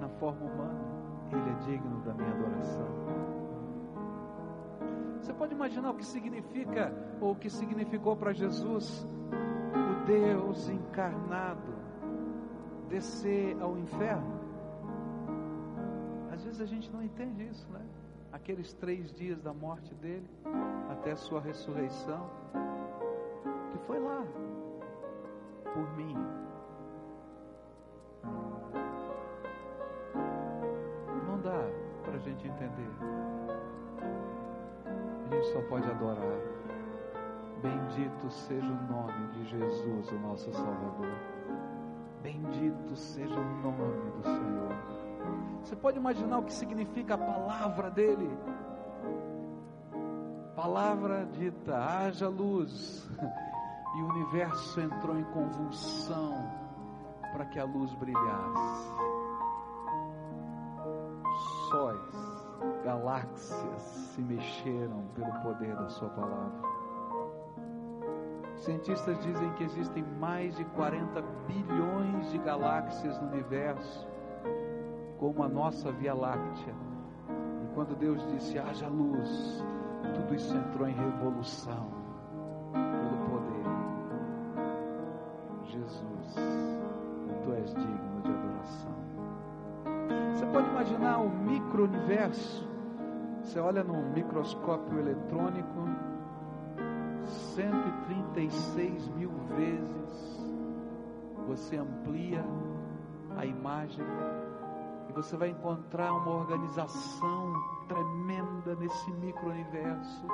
na 0.00 0.08
forma 0.08 0.46
humana. 0.46 0.86
Ele 1.32 1.50
é 1.50 1.54
digno 1.64 2.00
da 2.00 2.14
minha 2.14 2.30
adoração. 2.30 2.88
Você 5.20 5.34
pode 5.34 5.54
imaginar 5.54 5.90
o 5.90 5.94
que 5.94 6.06
significa, 6.06 6.94
ou 7.20 7.32
o 7.32 7.36
que 7.36 7.50
significou 7.50 8.16
para 8.16 8.32
Jesus, 8.32 9.06
o 9.74 10.06
Deus 10.06 10.68
encarnado 10.68 11.75
descer 12.88 13.56
ao 13.60 13.76
inferno? 13.78 14.40
Às 16.32 16.44
vezes 16.44 16.60
a 16.60 16.66
gente 16.66 16.90
não 16.90 17.02
entende 17.02 17.44
isso, 17.48 17.66
né? 17.70 17.84
Aqueles 18.32 18.72
três 18.74 19.12
dias 19.12 19.40
da 19.40 19.52
morte 19.52 19.94
dele, 19.94 20.28
até 20.90 21.12
a 21.12 21.16
sua 21.16 21.40
ressurreição 21.40 22.28
foi 23.86 24.00
lá 24.00 24.24
por 25.72 25.96
mim. 25.96 26.16
Não 31.26 31.40
dá 31.40 31.70
para 32.02 32.14
a 32.14 32.18
gente 32.18 32.48
entender. 32.48 32.90
A 35.24 35.34
gente 35.34 35.46
só 35.52 35.60
pode 35.68 35.88
adorar. 35.88 36.38
Bendito 37.62 38.30
seja 38.30 38.66
o 38.66 38.92
nome 38.92 39.28
de 39.28 39.44
Jesus, 39.44 40.10
o 40.10 40.18
nosso 40.18 40.52
Salvador. 40.52 41.35
Bendito 42.46 42.94
seja 42.94 43.34
o 43.34 43.62
nome 43.62 44.10
do 44.12 44.22
Senhor. 44.22 44.76
Você 45.62 45.74
pode 45.74 45.98
imaginar 45.98 46.38
o 46.38 46.44
que 46.44 46.52
significa 46.52 47.14
a 47.14 47.18
palavra 47.18 47.90
dele? 47.90 48.30
Palavra 50.54 51.26
dita, 51.26 51.76
haja 51.76 52.28
luz 52.28 53.10
e 53.96 54.02
o 54.02 54.08
universo 54.08 54.80
entrou 54.80 55.18
em 55.18 55.24
convulsão 55.24 56.34
para 57.32 57.44
que 57.46 57.58
a 57.58 57.64
luz 57.64 57.92
brilhasse. 57.94 58.92
Sóis, 61.68 62.48
galáxias 62.84 63.82
se 63.82 64.22
mexeram 64.22 65.02
pelo 65.14 65.32
poder 65.42 65.74
da 65.74 65.88
Sua 65.88 66.08
palavra. 66.10 66.75
Cientistas 68.66 69.16
dizem 69.22 69.48
que 69.52 69.62
existem 69.62 70.04
mais 70.18 70.56
de 70.56 70.64
40 70.64 71.22
bilhões 71.46 72.32
de 72.32 72.38
galáxias 72.38 73.16
no 73.20 73.28
universo, 73.28 74.08
como 75.18 75.44
a 75.44 75.48
nossa 75.48 75.92
Via 75.92 76.12
Láctea. 76.12 76.74
E 77.62 77.74
quando 77.74 77.96
Deus 77.96 78.26
disse 78.32 78.58
haja 78.58 78.88
luz, 78.88 79.64
tudo 80.16 80.34
isso 80.34 80.52
entrou 80.56 80.88
em 80.88 80.94
revolução. 80.94 81.96
imaginar 90.86 91.18
o 91.18 91.28
micro-universo. 91.28 92.66
Você 93.42 93.58
olha 93.58 93.82
num 93.82 94.12
microscópio 94.12 94.98
eletrônico, 94.98 95.88
136 97.26 99.08
mil 99.08 99.30
vezes 99.56 100.46
você 101.46 101.76
amplia 101.76 102.44
a 103.36 103.44
imagem 103.44 104.04
e 105.08 105.12
você 105.12 105.36
vai 105.36 105.50
encontrar 105.50 106.12
uma 106.12 106.30
organização 106.30 107.52
tremenda 107.86 108.74
nesse 108.76 109.12
micro-universo. 109.12 110.26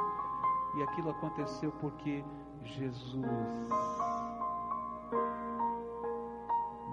E 0.76 0.82
aquilo 0.82 1.10
aconteceu 1.10 1.70
porque 1.80 2.24
Jesus, 2.62 3.68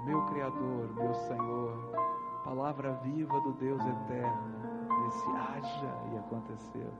meu 0.03 0.21
Criador, 0.25 0.89
meu 0.95 1.13
Senhor, 1.13 1.77
palavra 2.43 2.93
viva 3.03 3.39
do 3.41 3.53
Deus 3.53 3.81
eterno, 3.81 4.59
desse 5.05 5.29
haja 5.29 5.95
e 6.11 6.17
aconteceu. 6.17 6.91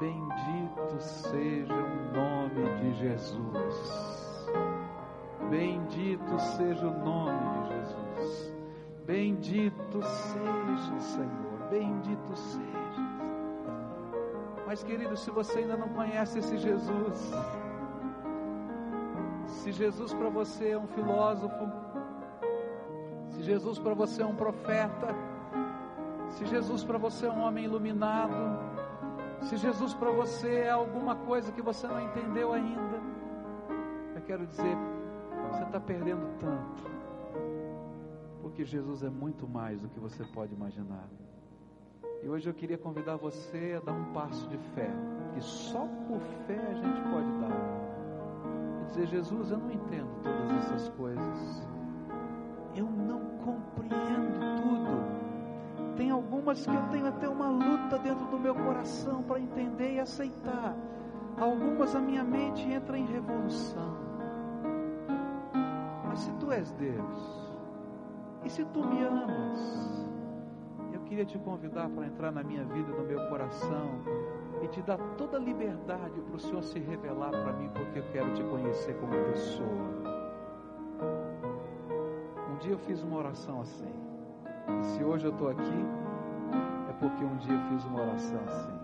Bendito 0.00 0.98
seja 0.98 1.74
o 1.74 2.12
nome 2.14 2.64
de 2.80 2.94
Jesus. 2.94 4.48
Bendito 5.50 6.38
seja 6.56 6.88
o 6.88 7.04
nome 7.04 7.38
de 7.50 7.68
Jesus. 7.68 8.54
Bendito 9.04 10.02
seja, 10.02 11.00
Senhor. 11.00 11.68
Bendito 11.68 12.34
seja. 12.34 12.70
Mas, 14.66 14.82
querido, 14.82 15.18
se 15.18 15.30
você 15.30 15.58
ainda 15.58 15.76
não 15.76 15.90
conhece 15.90 16.38
esse 16.38 16.56
Jesus, 16.56 17.34
se 19.44 19.70
Jesus 19.70 20.14
para 20.14 20.30
você 20.30 20.70
é 20.70 20.78
um 20.78 20.86
filósofo, 20.86 21.68
se 23.32 23.42
Jesus 23.42 23.78
para 23.78 23.92
você 23.92 24.22
é 24.22 24.26
um 24.26 24.34
profeta, 24.34 25.14
se 26.30 26.46
Jesus 26.46 26.84
para 26.84 26.96
você 26.96 27.26
é 27.26 27.30
um 27.30 27.42
homem 27.42 27.66
iluminado, 27.66 28.79
se 29.42 29.56
Jesus 29.56 29.94
para 29.94 30.10
você 30.10 30.60
é 30.60 30.70
alguma 30.70 31.16
coisa 31.16 31.50
que 31.52 31.62
você 31.62 31.86
não 31.86 32.00
entendeu 32.00 32.52
ainda, 32.52 33.00
eu 34.14 34.22
quero 34.22 34.46
dizer, 34.46 34.76
você 35.50 35.62
está 35.62 35.80
perdendo 35.80 36.26
tanto, 36.38 36.90
porque 38.42 38.64
Jesus 38.64 39.02
é 39.02 39.10
muito 39.10 39.48
mais 39.48 39.80
do 39.80 39.88
que 39.88 39.98
você 39.98 40.24
pode 40.24 40.54
imaginar. 40.54 41.08
E 42.22 42.28
hoje 42.28 42.48
eu 42.48 42.54
queria 42.54 42.76
convidar 42.76 43.16
você 43.16 43.78
a 43.78 43.84
dar 43.84 43.92
um 43.92 44.12
passo 44.12 44.46
de 44.48 44.58
fé, 44.74 44.90
que 45.32 45.40
só 45.40 45.86
por 46.06 46.20
fé 46.46 46.58
a 46.58 46.74
gente 46.74 47.00
pode 47.10 47.32
dar. 47.38 48.82
E 48.82 48.84
dizer, 48.84 49.06
Jesus, 49.06 49.50
eu 49.50 49.58
não 49.58 49.70
entendo 49.70 50.22
todas 50.22 50.64
essas 50.64 50.88
coisas. 50.90 51.66
Eu 52.74 52.84
não 52.84 53.20
compreendo 53.38 54.38
tudo. 54.62 54.89
Tem 56.00 56.10
algumas 56.10 56.64
que 56.64 56.74
eu 56.74 56.82
tenho 56.88 57.06
até 57.06 57.28
uma 57.28 57.50
luta 57.50 57.98
dentro 57.98 58.24
do 58.28 58.38
meu 58.38 58.54
coração 58.54 59.22
para 59.22 59.38
entender 59.38 59.96
e 59.96 60.00
aceitar. 60.00 60.74
Algumas 61.38 61.94
a 61.94 62.00
minha 62.00 62.24
mente 62.24 62.66
entra 62.66 62.96
em 62.96 63.04
revolução. 63.04 63.98
Mas 66.08 66.20
se 66.20 66.32
tu 66.40 66.50
és 66.50 66.70
Deus, 66.72 67.52
e 68.46 68.48
se 68.48 68.64
tu 68.64 68.82
me 68.82 69.02
amas, 69.02 69.90
queria 71.04 71.26
te 71.26 71.38
convidar 71.38 71.90
para 71.90 72.06
entrar 72.06 72.32
na 72.32 72.42
minha 72.42 72.64
vida, 72.64 72.90
no 72.92 73.04
meu 73.04 73.28
coração 73.28 74.00
e 74.62 74.68
te 74.68 74.80
dar 74.80 74.96
toda 75.18 75.36
a 75.36 75.40
liberdade 75.40 76.18
para 76.18 76.36
o 76.36 76.40
Senhor 76.40 76.62
se 76.62 76.78
revelar 76.78 77.30
para 77.30 77.52
mim, 77.52 77.68
porque 77.74 77.98
eu 77.98 78.04
quero 78.10 78.32
te 78.32 78.42
conhecer 78.44 78.94
como 78.94 79.12
pessoa. 79.24 79.68
Um 82.48 82.56
dia 82.56 82.72
eu 82.72 82.78
fiz 82.78 83.02
uma 83.02 83.18
oração 83.18 83.60
assim. 83.60 83.99
E 84.78 84.84
se 84.84 85.04
hoje 85.04 85.26
eu 85.26 85.32
estou 85.32 85.48
aqui, 85.48 85.84
é 86.88 86.92
porque 87.00 87.24
um 87.24 87.36
dia 87.36 87.54
eu 87.54 87.60
fiz 87.68 87.84
uma 87.86 88.02
oração 88.02 88.40
assim. 88.46 88.80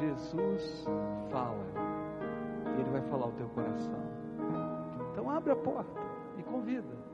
Jesus 0.00 0.86
fala, 1.30 1.64
e 2.76 2.80
Ele 2.80 2.90
vai 2.90 3.02
falar 3.02 3.24
ao 3.24 3.32
teu 3.32 3.48
coração. 3.48 4.00
Então 5.10 5.30
abre 5.30 5.52
a 5.52 5.56
porta 5.56 6.00
e 6.36 6.42
convida. 6.42 7.06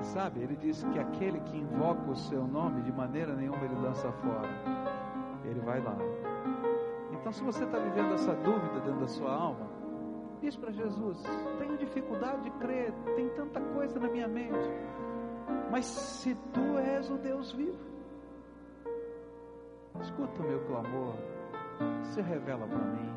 E 0.00 0.04
sabe, 0.04 0.40
ele 0.40 0.56
diz 0.56 0.82
que 0.84 0.98
aquele 0.98 1.38
que 1.40 1.56
invoca 1.58 2.10
o 2.10 2.16
seu 2.16 2.46
nome, 2.46 2.82
de 2.82 2.92
maneira 2.92 3.34
nenhuma 3.34 3.64
ele 3.64 3.74
lança 3.74 4.10
fora. 4.10 4.48
Ele 5.44 5.60
vai 5.60 5.80
lá. 5.80 5.96
Então, 7.12 7.32
se 7.32 7.42
você 7.42 7.64
está 7.64 7.78
vivendo 7.78 8.14
essa 8.14 8.34
dúvida 8.34 8.80
dentro 8.80 9.00
da 9.00 9.08
sua 9.08 9.32
alma, 9.32 9.66
diz 10.46 10.56
para 10.56 10.70
Jesus: 10.70 11.18
Tenho 11.58 11.76
dificuldade 11.76 12.42
de 12.42 12.50
crer, 12.58 12.92
tem 13.16 13.28
tanta 13.30 13.60
coisa 13.60 13.98
na 13.98 14.08
minha 14.08 14.28
mente. 14.28 14.70
Mas 15.70 15.84
se 15.84 16.34
tu 16.54 16.78
és 16.78 17.10
o 17.10 17.16
Deus 17.16 17.52
vivo, 17.52 17.76
escuta 20.00 20.42
o 20.42 20.46
meu 20.46 20.60
clamor, 20.66 21.14
se 22.14 22.20
revela 22.22 22.66
para 22.66 22.78
mim. 22.78 23.16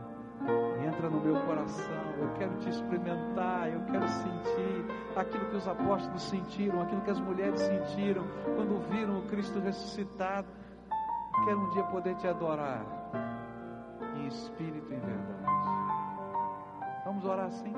Entra 0.88 1.10
no 1.10 1.20
meu 1.20 1.36
coração, 1.42 2.14
eu 2.18 2.34
quero 2.36 2.58
te 2.60 2.70
experimentar, 2.70 3.72
eu 3.72 3.82
quero 3.92 4.08
sentir 4.08 4.86
aquilo 5.16 5.46
que 5.50 5.58
os 5.58 5.68
apóstolos 5.68 6.24
sentiram, 6.24 6.82
aquilo 6.82 7.02
que 7.02 7.12
as 7.12 7.20
mulheres 7.20 7.60
sentiram 7.60 8.24
quando 8.56 8.80
viram 8.90 9.20
o 9.20 9.22
Cristo 9.28 9.60
ressuscitado. 9.60 10.48
Quero 11.46 11.60
um 11.60 11.70
dia 11.72 11.84
poder 11.84 12.16
te 12.16 12.28
adorar 12.28 12.84
em 14.16 14.28
espírito 14.28 14.92
e 14.92 14.96
em 14.96 15.00
verdade. 15.00 15.39
Vamos 17.20 17.34
orar 17.34 17.48
assim? 17.48 17.74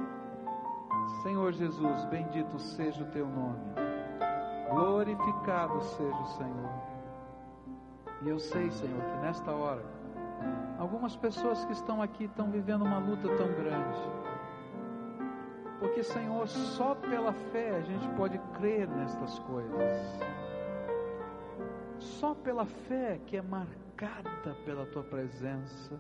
Senhor 1.24 1.52
Jesus, 1.52 2.06
bendito 2.06 2.60
seja 2.60 3.04
o 3.04 3.08
teu 3.08 3.26
nome, 3.26 3.60
glorificado 4.70 5.82
seja 5.82 6.16
o 6.16 6.28
Senhor. 6.38 6.70
E 8.22 8.30
eu 8.30 8.38
sei, 8.38 8.70
Senhor, 8.70 9.02
que 9.02 9.18
nesta 9.26 9.52
hora, 9.52 9.84
Algumas 10.78 11.16
pessoas 11.16 11.64
que 11.66 11.74
estão 11.74 12.02
aqui 12.02 12.24
estão 12.24 12.50
vivendo 12.50 12.84
uma 12.84 12.98
luta 12.98 13.28
tão 13.36 13.48
grande. 13.48 14.00
Porque, 15.80 16.02
Senhor, 16.02 16.48
só 16.48 16.96
pela 16.96 17.32
fé 17.34 17.76
a 17.78 17.82
gente 17.82 18.08
pode 18.16 18.40
crer 18.56 18.88
nestas 18.88 19.38
coisas. 19.40 20.20
Só 22.00 22.34
pela 22.34 22.66
fé 22.66 23.20
que 23.28 23.38
é 23.38 23.44
marcada 23.44 24.56
pela 24.66 24.86
tua 24.88 25.04
presença. 25.04 26.00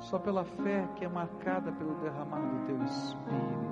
Só 0.00 0.18
pela 0.18 0.44
fé 0.44 0.88
que 0.96 1.04
é 1.04 1.08
marcada 1.08 1.70
pelo 1.72 1.94
derramar 1.96 2.40
do 2.40 2.66
teu 2.66 2.82
espírito. 2.82 3.70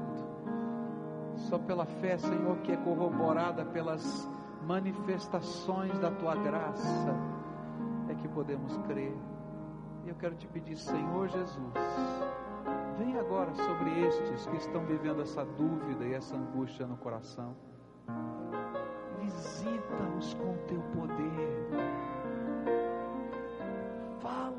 Só 1.36 1.58
pela 1.58 1.86
fé, 1.86 2.18
Senhor, 2.18 2.58
que 2.58 2.72
é 2.72 2.76
corroborada 2.76 3.64
pelas 3.64 4.28
manifestações 4.66 5.98
da 5.98 6.10
tua 6.10 6.34
graça, 6.34 7.16
é 8.08 8.14
que 8.14 8.28
podemos 8.28 8.76
crer. 8.78 9.16
E 10.04 10.08
eu 10.08 10.14
quero 10.16 10.34
te 10.34 10.46
pedir, 10.46 10.76
Senhor 10.76 11.28
Jesus, 11.28 11.72
vem 12.98 13.18
agora 13.18 13.54
sobre 13.54 14.06
estes 14.06 14.46
que 14.46 14.56
estão 14.56 14.84
vivendo 14.84 15.22
essa 15.22 15.44
dúvida 15.44 16.04
e 16.04 16.14
essa 16.14 16.36
angústia 16.36 16.86
no 16.86 16.96
coração. 16.96 17.56
Visita-os 19.20 20.34
com 20.34 20.56
teu 20.66 20.80
poder. 20.94 21.57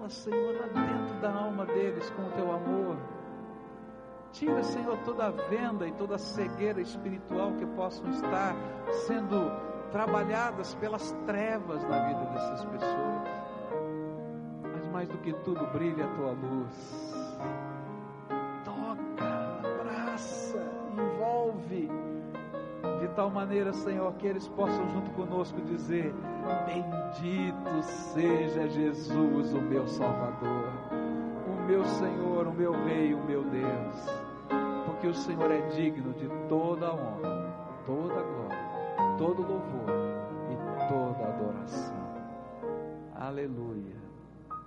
Senhor, 0.09 0.55
lá 0.55 0.67
dentro 0.67 1.21
da 1.21 1.31
alma 1.31 1.65
deles 1.65 2.09
com 2.11 2.23
o 2.23 2.31
teu 2.31 2.51
amor. 2.51 2.97
Tira, 4.31 4.63
Senhor, 4.63 4.97
toda 5.05 5.27
a 5.27 5.31
venda 5.31 5.87
e 5.87 5.91
toda 5.93 6.15
a 6.15 6.19
cegueira 6.19 6.81
espiritual 6.81 7.53
que 7.53 7.65
possam 7.65 8.09
estar 8.09 8.55
sendo 9.07 9.51
trabalhadas 9.91 10.75
pelas 10.75 11.11
trevas 11.25 11.83
na 11.83 12.07
vida 12.07 12.25
dessas 12.25 12.65
pessoas 12.65 13.39
mais 14.99 15.07
do 15.07 15.17
que 15.19 15.31
tudo, 15.31 15.65
brilhe 15.67 16.01
a 16.01 16.07
tua 16.07 16.31
luz. 16.31 17.78
Tal 23.19 23.29
maneira, 23.29 23.73
Senhor, 23.73 24.13
que 24.13 24.25
eles 24.25 24.47
possam 24.47 24.87
junto 24.91 25.11
conosco 25.11 25.59
dizer: 25.63 26.15
Bendito 26.65 27.83
seja 27.83 28.65
Jesus, 28.69 29.53
o 29.53 29.61
meu 29.61 29.85
Salvador, 29.87 30.69
o 31.45 31.67
meu 31.67 31.83
Senhor, 31.83 32.47
o 32.47 32.53
meu 32.53 32.71
Rei, 32.85 33.13
o 33.13 33.21
meu 33.21 33.43
Deus, 33.43 34.21
porque 34.85 35.07
o 35.07 35.13
Senhor 35.13 35.51
é 35.51 35.59
digno 35.67 36.13
de 36.13 36.29
toda 36.47 36.87
a 36.87 36.93
honra, 36.93 37.53
toda 37.85 38.21
a 38.21 38.23
glória, 38.23 39.17
todo 39.17 39.41
louvor 39.41 39.89
e 40.49 40.87
toda 40.87 41.27
adoração. 41.27 42.07
Aleluia. 43.15 43.99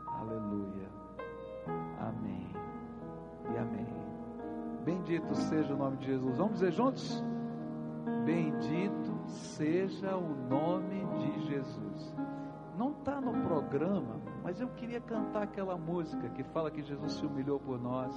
Aleluia. 0.07 0.91
Amém. 1.99 2.51
E 3.51 3.57
amém. 3.57 3.87
Bendito 4.85 5.35
seja 5.35 5.73
o 5.73 5.77
nome 5.79 5.97
de 5.97 6.05
Jesus. 6.05 6.37
Vamos 6.37 6.53
dizer 6.55 6.73
juntos? 6.73 7.32
Bendito 8.25 9.23
seja 9.27 10.17
o 10.17 10.35
nome 10.49 11.05
de 11.19 11.47
Jesus. 11.47 12.15
Não 12.77 12.93
está 12.93 13.21
no 13.21 13.33
programa, 13.43 14.21
mas 14.43 14.61
eu 14.61 14.69
queria 14.69 15.01
cantar 15.01 15.43
aquela 15.43 15.77
música 15.77 16.29
que 16.31 16.43
fala 16.43 16.71
que 16.71 16.83
Jesus 16.83 17.15
se 17.15 17.27
humilhou 17.27 17.59
por 17.59 17.81
nós. 17.81 18.15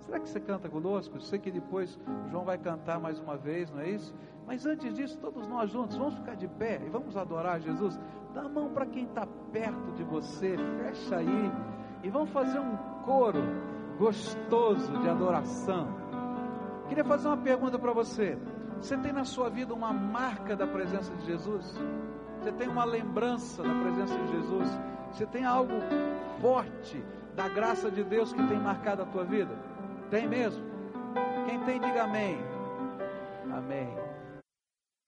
Será 0.00 0.18
que 0.20 0.28
você 0.28 0.40
canta 0.40 0.68
conosco? 0.68 1.16
Eu 1.16 1.20
sei 1.20 1.38
que 1.38 1.50
depois 1.50 1.98
João 2.30 2.44
vai 2.44 2.58
cantar 2.58 3.00
mais 3.00 3.18
uma 3.18 3.36
vez, 3.36 3.70
não 3.70 3.80
é 3.80 3.90
isso? 3.90 4.14
Mas 4.46 4.66
antes 4.66 4.94
disso, 4.94 5.18
todos 5.18 5.46
nós 5.46 5.70
juntos, 5.70 5.96
vamos 5.96 6.14
ficar 6.14 6.34
de 6.34 6.48
pé 6.48 6.80
e 6.84 6.88
vamos 6.88 7.16
adorar 7.16 7.60
Jesus. 7.60 7.98
Dá 8.34 8.42
a 8.42 8.48
mão 8.48 8.70
para 8.70 8.86
quem 8.86 9.04
está 9.04 9.26
perto 9.52 9.92
de 9.92 10.04
você, 10.04 10.56
fecha 10.78 11.16
aí 11.16 11.52
e 12.02 12.08
vamos 12.08 12.30
fazer 12.30 12.58
um 12.58 12.76
coro 13.04 13.42
gostoso 13.98 14.98
de 14.98 15.08
adoração. 15.08 15.88
Queria 16.88 17.04
fazer 17.04 17.28
uma 17.28 17.36
pergunta 17.36 17.78
para 17.78 17.92
você. 17.92 18.38
Você 18.80 18.96
tem 18.96 19.12
na 19.12 19.24
sua 19.24 19.50
vida 19.50 19.74
uma 19.74 19.92
marca 19.92 20.56
da 20.56 20.66
presença 20.66 21.14
de 21.16 21.26
Jesus? 21.26 21.78
Você 22.40 22.52
tem 22.52 22.68
uma 22.68 22.84
lembrança 22.84 23.62
da 23.62 23.74
presença 23.74 24.18
de 24.18 24.32
Jesus? 24.32 24.68
Você 25.12 25.26
tem 25.26 25.44
algo 25.44 25.74
forte 26.40 27.04
da 27.36 27.48
graça 27.48 27.90
de 27.90 28.02
Deus 28.02 28.32
que 28.32 28.42
tem 28.46 28.58
marcado 28.58 29.02
a 29.02 29.06
tua 29.06 29.24
vida? 29.24 29.54
Tem 30.10 30.26
mesmo? 30.26 30.64
Quem 31.46 31.60
tem, 31.64 31.80
diga 31.80 32.04
amém. 32.04 32.38